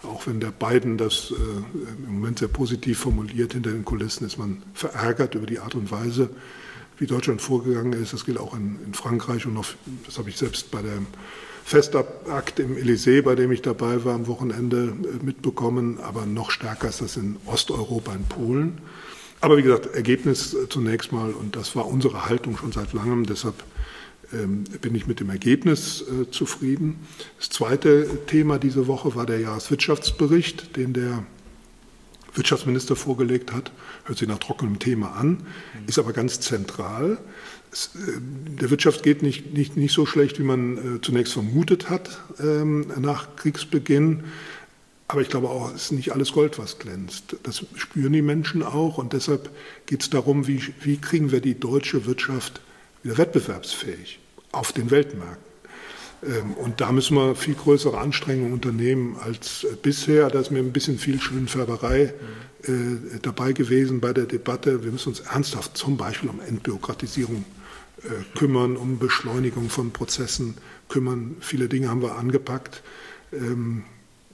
Auch 0.03 0.27
wenn 0.27 0.41
der 0.41 0.51
Biden 0.51 0.97
das 0.97 1.31
äh, 1.31 2.05
im 2.05 2.15
Moment 2.15 2.39
sehr 2.39 2.49
positiv 2.49 2.99
formuliert, 2.99 3.53
hinter 3.53 3.71
den 3.71 3.85
Kulissen 3.85 4.25
ist 4.25 4.37
man 4.37 4.63
verärgert 4.73 5.35
über 5.35 5.45
die 5.45 5.59
Art 5.59 5.75
und 5.75 5.91
Weise, 5.91 6.29
wie 6.97 7.07
Deutschland 7.07 7.41
vorgegangen 7.41 7.93
ist. 7.93 8.11
Das 8.11 8.25
gilt 8.25 8.37
auch 8.37 8.53
in, 8.53 8.79
in 8.85 8.93
Frankreich 8.93 9.45
und 9.45 9.53
noch, 9.53 9.67
das 10.05 10.17
habe 10.17 10.29
ich 10.29 10.35
selbst 10.35 10.69
bei 10.69 10.81
dem 10.81 11.07
Festakt 11.63 12.59
im 12.59 12.75
Élysée, 12.75 13.21
bei 13.21 13.35
dem 13.35 13.51
ich 13.53 13.61
dabei 13.61 14.03
war 14.03 14.13
am 14.13 14.27
Wochenende, 14.27 14.93
äh, 15.03 15.23
mitbekommen. 15.23 15.99
Aber 16.01 16.25
noch 16.25 16.51
stärker 16.51 16.89
ist 16.89 16.99
das 16.99 17.15
in 17.15 17.37
Osteuropa, 17.45 18.13
in 18.13 18.25
Polen. 18.25 18.81
Aber 19.39 19.57
wie 19.57 19.61
gesagt, 19.61 19.87
Ergebnis 19.87 20.55
zunächst 20.69 21.11
mal, 21.11 21.31
und 21.31 21.55
das 21.55 21.75
war 21.75 21.85
unsere 21.87 22.25
Haltung 22.25 22.57
schon 22.57 22.71
seit 22.71 22.93
langem, 22.93 23.25
deshalb 23.25 23.55
ähm, 24.33 24.65
bin 24.81 24.95
ich 24.95 25.07
mit 25.07 25.19
dem 25.19 25.29
Ergebnis 25.29 26.01
äh, 26.01 26.29
zufrieden. 26.31 26.99
Das 27.37 27.49
zweite 27.49 28.25
Thema 28.25 28.57
diese 28.57 28.87
Woche 28.87 29.15
war 29.15 29.25
der 29.25 29.39
Jahreswirtschaftsbericht, 29.39 30.75
den 30.75 30.93
der 30.93 31.23
Wirtschaftsminister 32.33 32.95
vorgelegt 32.95 33.53
hat. 33.53 33.71
Hört 34.05 34.17
sich 34.19 34.27
nach 34.27 34.39
trockenem 34.39 34.79
Thema 34.79 35.15
an, 35.15 35.45
ist 35.87 35.97
aber 35.97 36.13
ganz 36.13 36.39
zentral. 36.39 37.19
Äh, 37.71 37.97
der 38.59 38.69
Wirtschaft 38.69 39.03
geht 39.03 39.21
nicht, 39.21 39.53
nicht, 39.53 39.77
nicht 39.77 39.93
so 39.93 40.05
schlecht, 40.05 40.39
wie 40.39 40.43
man 40.43 40.97
äh, 40.97 41.01
zunächst 41.01 41.33
vermutet 41.33 41.89
hat 41.89 42.21
ähm, 42.39 42.87
nach 42.99 43.35
Kriegsbeginn. 43.35 44.23
Aber 45.07 45.21
ich 45.21 45.29
glaube 45.29 45.49
auch, 45.49 45.73
es 45.73 45.83
ist 45.83 45.91
nicht 45.93 46.11
alles 46.11 46.33
Gold, 46.33 46.59
was 46.59 46.79
glänzt. 46.79 47.37
Das 47.43 47.63
spüren 47.75 48.11
die 48.11 48.21
Menschen 48.21 48.61
auch. 48.61 48.97
Und 48.97 49.13
deshalb 49.13 49.49
geht 49.85 50.01
es 50.01 50.09
darum, 50.09 50.47
wie, 50.47 50.61
wie 50.81 50.97
kriegen 50.97 51.31
wir 51.31 51.39
die 51.39 51.57
deutsche 51.57 52.05
Wirtschaft 52.05 52.61
wieder 53.03 53.17
wettbewerbsfähig 53.17 54.19
auf 54.51 54.73
den 54.73 54.91
Weltmärkten. 54.91 55.47
Ähm, 56.23 56.53
und 56.55 56.81
da 56.81 56.91
müssen 56.91 57.15
wir 57.15 57.35
viel 57.35 57.53
größere 57.53 57.97
Anstrengungen 57.97 58.51
unternehmen 58.51 59.17
als 59.23 59.63
äh, 59.63 59.75
bisher. 59.81 60.29
Da 60.29 60.39
ist 60.39 60.51
mir 60.51 60.59
ein 60.59 60.73
bisschen 60.73 60.97
viel 60.97 61.21
Schönfärberei 61.21 62.13
äh, 62.63 62.71
dabei 63.21 63.53
gewesen 63.53 64.01
bei 64.01 64.11
der 64.11 64.25
Debatte. 64.25 64.83
Wir 64.83 64.91
müssen 64.91 65.09
uns 65.09 65.21
ernsthaft 65.21 65.77
zum 65.77 65.95
Beispiel 65.95 66.29
um 66.29 66.41
Entbürokratisierung 66.41 67.45
äh, 68.03 68.37
kümmern, 68.37 68.75
um 68.75 68.99
Beschleunigung 68.99 69.69
von 69.69 69.91
Prozessen 69.91 70.55
kümmern. 70.89 71.37
Viele 71.39 71.69
Dinge 71.69 71.89
haben 71.89 72.01
wir 72.01 72.15
angepackt. 72.15 72.81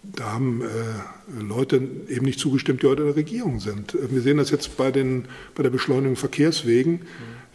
Da 0.03 0.33
haben 0.33 0.61
äh, 0.61 1.41
Leute 1.41 1.77
eben 2.09 2.25
nicht 2.25 2.39
zugestimmt, 2.39 2.83
die 2.83 2.87
heute 2.87 3.03
in 3.03 3.07
der 3.07 3.15
Regierung 3.15 3.59
sind. 3.61 3.97
Wir 4.11 4.21
sehen 4.21 4.37
das 4.37 4.51
jetzt 4.51 4.75
bei, 4.75 4.91
den, 4.91 5.25
bei 5.55 5.63
der 5.63 5.69
Beschleunigung 5.69 6.17
Verkehrswegen. 6.17 7.01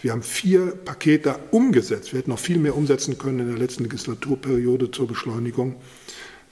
Wir 0.00 0.12
haben 0.12 0.22
vier 0.22 0.66
Pakete 0.84 1.36
umgesetzt. 1.50 2.12
Wir 2.12 2.20
hätten 2.20 2.30
noch 2.30 2.38
viel 2.38 2.58
mehr 2.58 2.76
umsetzen 2.76 3.18
können 3.18 3.40
in 3.40 3.48
der 3.48 3.58
letzten 3.58 3.84
Legislaturperiode 3.84 4.90
zur 4.90 5.06
Beschleunigung, 5.06 5.76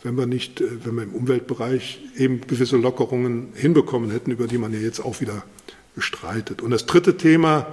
wenn 0.03 0.17
wir 0.17 0.27
nicht, 0.27 0.61
äh, 0.61 0.85
wenn 0.85 0.97
wir 0.97 1.05
im 1.05 1.15
Umweltbereich 1.15 2.01
eben 2.17 2.43
gewisse 2.43 2.77
Lockerungen 2.77 3.49
hinbekommen 3.55 4.11
hätten, 4.11 4.31
über 4.31 4.47
die 4.47 4.59
man 4.59 4.75
ja 4.75 4.81
jetzt 4.81 5.01
auch 5.01 5.21
wieder 5.21 5.45
streitet. 5.97 6.61
Und 6.61 6.73
das 6.73 6.85
dritte 6.85 7.17
Thema, 7.17 7.73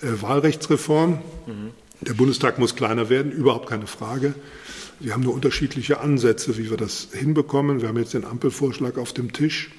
äh, 0.00 0.22
Wahlrechtsreform. 0.22 1.18
Mhm. 1.46 1.70
Der 2.06 2.12
Bundestag 2.12 2.58
muss 2.58 2.76
kleiner 2.76 3.08
werden, 3.08 3.32
überhaupt 3.32 3.66
keine 3.68 3.86
Frage. 3.86 4.34
Wir 5.00 5.14
haben 5.14 5.22
nur 5.22 5.32
unterschiedliche 5.32 6.00
Ansätze, 6.00 6.58
wie 6.58 6.68
wir 6.68 6.76
das 6.76 7.08
hinbekommen. 7.12 7.80
Wir 7.80 7.88
haben 7.88 7.96
jetzt 7.96 8.12
den 8.12 8.26
Ampelvorschlag 8.26 8.98
auf 8.98 9.14
dem 9.14 9.32
Tisch, 9.32 9.70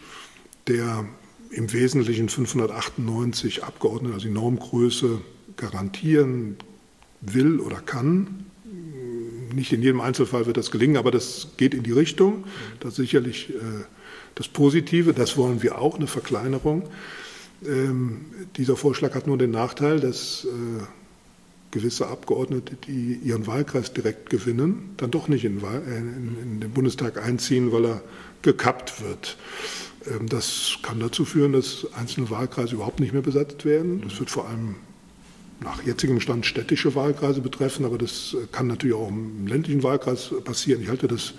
der 0.67 1.05
im 1.51 1.71
Wesentlichen 1.71 2.27
598 2.27 3.63
Abgeordnete, 3.63 4.15
also 4.15 4.27
die 4.27 4.33
Normgröße, 4.33 5.21
garantieren 5.55 6.57
will 7.21 7.59
oder 7.59 7.77
kann. 7.77 8.45
Nicht 9.53 9.71
in 9.71 9.83
jedem 9.83 10.01
Einzelfall 10.01 10.47
wird 10.47 10.57
das 10.57 10.71
gelingen, 10.71 10.97
aber 10.97 11.11
das 11.11 11.49
geht 11.57 11.75
in 11.75 11.83
die 11.83 11.91
Richtung. 11.91 12.45
Das 12.79 12.93
ist 12.93 12.97
sicherlich 12.97 13.51
äh, 13.51 13.83
das 14.33 14.47
Positive. 14.47 15.13
Das 15.13 15.37
wollen 15.37 15.61
wir 15.61 15.77
auch, 15.77 15.95
eine 15.95 16.07
Verkleinerung. 16.07 16.89
Ähm, 17.65 18.25
dieser 18.57 18.75
Vorschlag 18.75 19.13
hat 19.13 19.27
nur 19.27 19.37
den 19.37 19.51
Nachteil, 19.51 19.99
dass 19.99 20.45
äh, 20.45 20.83
gewisse 21.75 22.07
Abgeordnete, 22.07 22.77
die 22.87 23.19
ihren 23.21 23.47
Wahlkreis 23.47 23.91
direkt 23.91 24.29
gewinnen, 24.29 24.91
dann 24.95 25.11
doch 25.11 25.27
nicht 25.27 25.43
in, 25.43 25.57
äh, 25.57 26.61
den 26.61 26.71
Bundestag 26.73 27.21
einziehen, 27.21 27.73
weil 27.73 27.85
er 27.85 28.01
gekappt 28.41 29.03
wird. 29.03 29.37
Ähm, 30.07 30.27
das 30.29 30.77
kann 30.81 31.01
dazu 31.01 31.25
führen, 31.25 31.51
dass 31.51 31.85
einzelne 31.93 32.29
Wahlkreise 32.29 32.75
überhaupt 32.75 33.01
nicht 33.01 33.11
mehr 33.11 33.21
besetzt 33.21 33.65
werden. 33.65 34.01
Das 34.01 34.17
wird 34.19 34.29
vor 34.29 34.47
allem 34.47 34.75
nach 35.59 35.83
jetzigem 35.83 36.21
Stand 36.21 36.45
städtische 36.45 36.95
Wahlkreise 36.95 37.41
betreffen, 37.41 37.85
aber 37.85 37.97
das 37.97 38.33
äh, 38.33 38.47
kann 38.51 38.67
natürlich 38.67 38.95
auch 38.95 39.09
im 39.09 39.45
ländlichen 39.45 39.83
Wahlkreis 39.83 40.31
passieren. 40.45 40.81
Ich 40.81 40.87
halte 40.87 41.09
das 41.09 41.33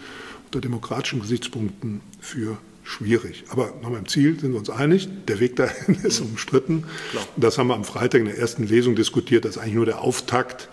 unter 0.44 0.60
demokratischen 0.60 1.20
Gesichtspunkten 1.20 2.02
für 2.20 2.58
schwierig. 2.86 3.44
Aber 3.48 3.74
nochmal 3.82 3.98
im 3.98 4.08
Ziel 4.08 4.38
sind 4.38 4.52
wir 4.52 4.58
uns 4.58 4.70
einig. 4.70 5.08
Der 5.26 5.40
Weg 5.40 5.56
dahin 5.56 5.94
ist 6.02 6.20
umstritten. 6.20 6.84
Klar. 7.10 7.28
Das 7.36 7.58
haben 7.58 7.66
wir 7.66 7.74
am 7.74 7.84
Freitag 7.84 8.20
in 8.20 8.26
der 8.26 8.38
ersten 8.38 8.66
Lesung 8.66 8.94
diskutiert. 8.94 9.44
Das 9.44 9.56
ist 9.56 9.58
eigentlich 9.58 9.74
nur 9.74 9.86
der 9.86 10.00
Auftakt. 10.00 10.68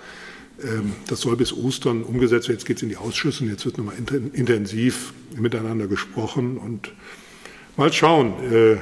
Ähm, 0.61 0.93
das 1.07 1.21
soll 1.21 1.35
bis 1.35 1.51
Ostern 1.51 2.03
umgesetzt 2.03 2.47
werden. 2.47 2.59
Jetzt 2.59 2.65
geht 2.67 2.77
es 2.77 2.83
in 2.83 2.89
die 2.89 2.97
Ausschüsse 2.97 3.43
und 3.43 3.49
jetzt 3.49 3.65
wird 3.65 3.77
nochmal 3.77 3.95
intensiv 4.33 5.13
miteinander 5.35 5.87
gesprochen 5.87 6.57
und 6.57 6.91
mal 7.75 7.91
schauen. 7.91 8.33
Äh, 8.51 8.73
äh, 8.73 8.79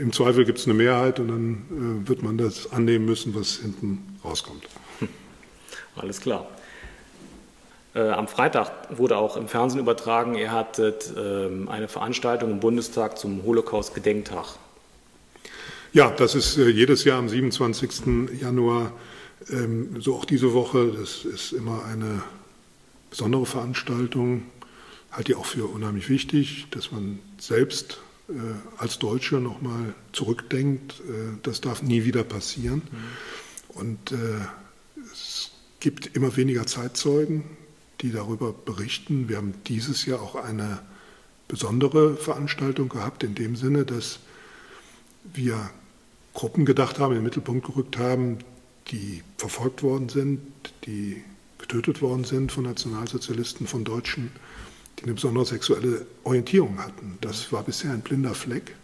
Im 0.00 0.12
Zweifel 0.12 0.44
gibt 0.44 0.58
es 0.58 0.64
eine 0.64 0.74
Mehrheit 0.74 1.20
und 1.20 1.28
dann 1.28 2.04
äh, 2.04 2.08
wird 2.08 2.22
man 2.22 2.36
das 2.36 2.72
annehmen 2.72 3.04
müssen, 3.04 3.34
was 3.34 3.56
hinten 3.56 4.18
rauskommt. 4.24 4.64
Alles 5.96 6.20
klar. 6.20 6.48
Äh, 7.94 8.10
am 8.10 8.28
Freitag 8.28 8.70
wurde 8.96 9.16
auch 9.16 9.36
im 9.36 9.48
Fernsehen 9.48 9.80
übertragen, 9.80 10.36
ihr 10.36 10.52
hattet 10.52 11.12
äh, 11.16 11.48
eine 11.68 11.88
Veranstaltung 11.88 12.52
im 12.52 12.60
Bundestag 12.60 13.18
zum 13.18 13.42
Holocaust-Gedenktag. 13.42 14.56
Ja, 15.92 16.10
das 16.10 16.36
ist 16.36 16.56
äh, 16.56 16.68
jedes 16.68 17.02
Jahr 17.02 17.18
am 17.18 17.28
27. 17.28 18.40
Januar, 18.40 18.92
ähm, 19.50 20.00
so 20.00 20.14
auch 20.14 20.24
diese 20.24 20.52
Woche. 20.52 20.92
Das 20.96 21.24
ist 21.24 21.52
immer 21.52 21.84
eine 21.84 22.22
besondere 23.10 23.44
Veranstaltung, 23.44 24.44
halte 25.10 25.32
ich 25.32 25.38
auch 25.38 25.46
für 25.46 25.64
unheimlich 25.64 26.08
wichtig, 26.08 26.68
dass 26.70 26.92
man 26.92 27.18
selbst 27.38 28.00
als 28.78 29.00
Deutsche 29.00 29.40
nochmal 29.40 29.92
zurückdenkt. 30.12 31.02
Das 31.42 31.60
darf 31.60 31.82
nie 31.82 32.04
wieder 32.04 32.22
passieren. 32.22 32.82
Mhm. 32.92 33.76
Und 33.76 34.14
es 35.12 35.50
gibt 35.80 36.14
immer 36.14 36.36
weniger 36.36 36.64
Zeitzeugen 36.64 37.42
die 38.00 38.12
darüber 38.12 38.52
berichten. 38.52 39.28
Wir 39.28 39.36
haben 39.36 39.54
dieses 39.66 40.06
Jahr 40.06 40.22
auch 40.22 40.34
eine 40.34 40.80
besondere 41.48 42.16
Veranstaltung 42.16 42.88
gehabt, 42.88 43.24
in 43.24 43.34
dem 43.34 43.56
Sinne, 43.56 43.84
dass 43.84 44.20
wir 45.34 45.70
Gruppen 46.32 46.64
gedacht 46.64 46.98
haben, 46.98 47.12
in 47.12 47.18
den 47.18 47.24
Mittelpunkt 47.24 47.66
gerückt 47.66 47.98
haben, 47.98 48.38
die 48.88 49.22
verfolgt 49.36 49.82
worden 49.82 50.08
sind, 50.08 50.40
die 50.86 51.22
getötet 51.58 52.02
worden 52.02 52.24
sind 52.24 52.52
von 52.52 52.64
Nationalsozialisten, 52.64 53.66
von 53.66 53.84
Deutschen, 53.84 54.30
die 54.98 55.04
eine 55.04 55.14
besondere 55.14 55.44
sexuelle 55.44 56.06
Orientierung 56.24 56.78
hatten. 56.78 57.18
Das 57.20 57.52
war 57.52 57.62
bisher 57.62 57.92
ein 57.92 58.00
blinder 58.00 58.34
Fleck. 58.34 58.74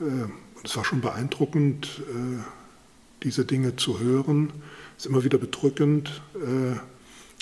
Äh, 0.00 0.04
es 0.64 0.76
war 0.76 0.84
schon 0.84 1.00
beeindruckend, 1.00 2.02
äh, 2.08 2.42
diese 3.22 3.44
Dinge 3.44 3.76
zu 3.76 3.98
hören. 4.00 4.52
Es 4.96 5.04
ist 5.04 5.10
immer 5.10 5.24
wieder 5.24 5.38
bedrückend, 5.38 6.22
äh, 6.34 6.78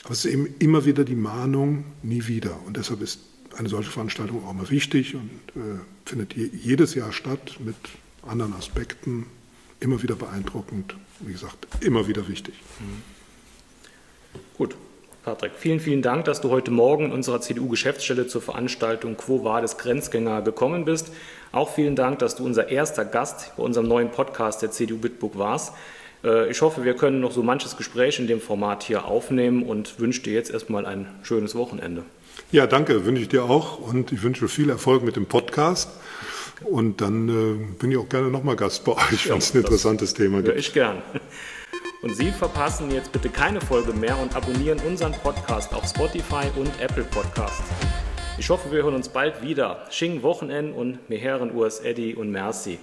aber 0.05 0.12
es 0.12 0.25
ist 0.25 0.33
eben 0.33 0.55
immer 0.59 0.85
wieder 0.85 1.05
die 1.05 1.15
Mahnung, 1.15 1.85
nie 2.03 2.27
wieder. 2.27 2.59
Und 2.67 2.77
deshalb 2.77 3.03
ist 3.03 3.21
eine 3.57 3.69
solche 3.69 3.91
Veranstaltung 3.91 4.45
auch 4.47 4.53
mal 4.53 4.71
wichtig 4.71 5.15
und 5.15 5.31
äh, 5.55 5.79
findet 6.05 6.35
je, 6.35 6.51
jedes 6.53 6.95
Jahr 6.95 7.12
statt 7.12 7.59
mit 7.61 7.77
anderen 8.27 8.55
Aspekten. 8.55 9.27
Immer 9.81 10.03
wieder 10.03 10.15
beeindruckend, 10.15 10.95
wie 11.21 11.33
gesagt, 11.33 11.67
immer 11.81 12.07
wieder 12.07 12.29
wichtig. 12.29 12.55
Mhm. 12.81 13.03
Gut, 14.57 14.77
Patrick, 15.25 15.53
vielen, 15.57 15.79
vielen 15.79 16.03
Dank, 16.03 16.25
dass 16.25 16.41
du 16.41 16.51
heute 16.51 16.71
Morgen 16.71 17.07
in 17.07 17.12
unserer 17.12 17.41
CDU-Geschäftsstelle 17.41 18.27
zur 18.27 18.43
Veranstaltung 18.43 19.17
Quo 19.17 19.45
Vadis 19.45 19.77
Grenzgänger 19.77 20.43
gekommen 20.43 20.85
bist. 20.85 21.12
Auch 21.53 21.73
vielen 21.73 21.95
Dank, 21.95 22.19
dass 22.19 22.37
du 22.37 22.45
unser 22.45 22.69
erster 22.69 23.05
Gast 23.05 23.53
bei 23.57 23.62
unserem 23.62 23.87
neuen 23.87 24.11
Podcast 24.11 24.62
der 24.62 24.71
CDU 24.71 24.99
Bitburg 24.99 25.38
warst. 25.38 25.75
Äh, 26.24 26.50
ich 26.50 26.62
hoffe, 26.62 26.85
wir 26.85 26.94
können 26.94 27.20
noch 27.20 27.32
so 27.32 27.42
manches 27.42 27.76
Gespräch 27.76 28.18
in 28.18 28.26
dem 28.26 28.40
Format 28.40 28.82
hier 28.82 29.04
aufnehmen 29.04 29.62
und 29.62 29.98
wünsche 29.98 30.22
dir 30.22 30.32
jetzt 30.32 30.50
erstmal 30.50 30.87
ein 30.87 31.06
schönes 31.22 31.54
Wochenende. 31.54 32.04
Ja, 32.50 32.66
danke, 32.66 33.04
wünsche 33.04 33.22
ich 33.22 33.28
dir 33.28 33.44
auch 33.44 33.78
und 33.78 34.12
ich 34.12 34.22
wünsche 34.22 34.48
viel 34.48 34.70
Erfolg 34.70 35.02
mit 35.02 35.16
dem 35.16 35.26
Podcast. 35.26 35.90
Und 36.64 37.00
dann 37.00 37.28
äh, 37.28 37.74
bin 37.78 37.90
ich 37.90 37.98
auch 37.98 38.08
gerne 38.08 38.28
nochmal 38.28 38.56
Gast 38.56 38.85
bei 38.85 38.92
euch, 38.92 39.28
wenn 39.28 39.38
es 39.38 39.54
ein 39.54 39.58
interessantes 39.58 40.14
Thema 40.14 40.38
gibt. 40.42 40.48
Ja, 40.48 40.54
ich 40.54 40.72
gern. 40.72 41.02
Und 42.02 42.16
Sie 42.16 42.30
verpassen 42.32 42.90
jetzt 42.90 43.12
bitte 43.12 43.28
keine 43.28 43.61
Folge 43.61 43.92
mehr 43.92 44.18
und 44.18 44.35
abonnieren 44.35 44.80
unseren 44.87 45.12
Podcast 45.12 45.72
auf 45.72 45.87
Spotify 45.87 46.46
und 46.56 46.70
Apple 46.80 47.04
Podcasts. 47.04 47.62
Ich 48.38 48.50
hoffe, 48.50 48.72
wir 48.72 48.82
hören 48.82 48.94
uns 48.94 49.08
bald 49.08 49.42
wieder. 49.42 49.87
Sching 49.90 50.22
Wochenend 50.22 50.76
und 50.76 51.08
mir 51.08 51.18
Herren 51.18 51.54
US 51.56 51.80
Eddie 51.80 52.14
und 52.14 52.30
Merci. 52.30 52.78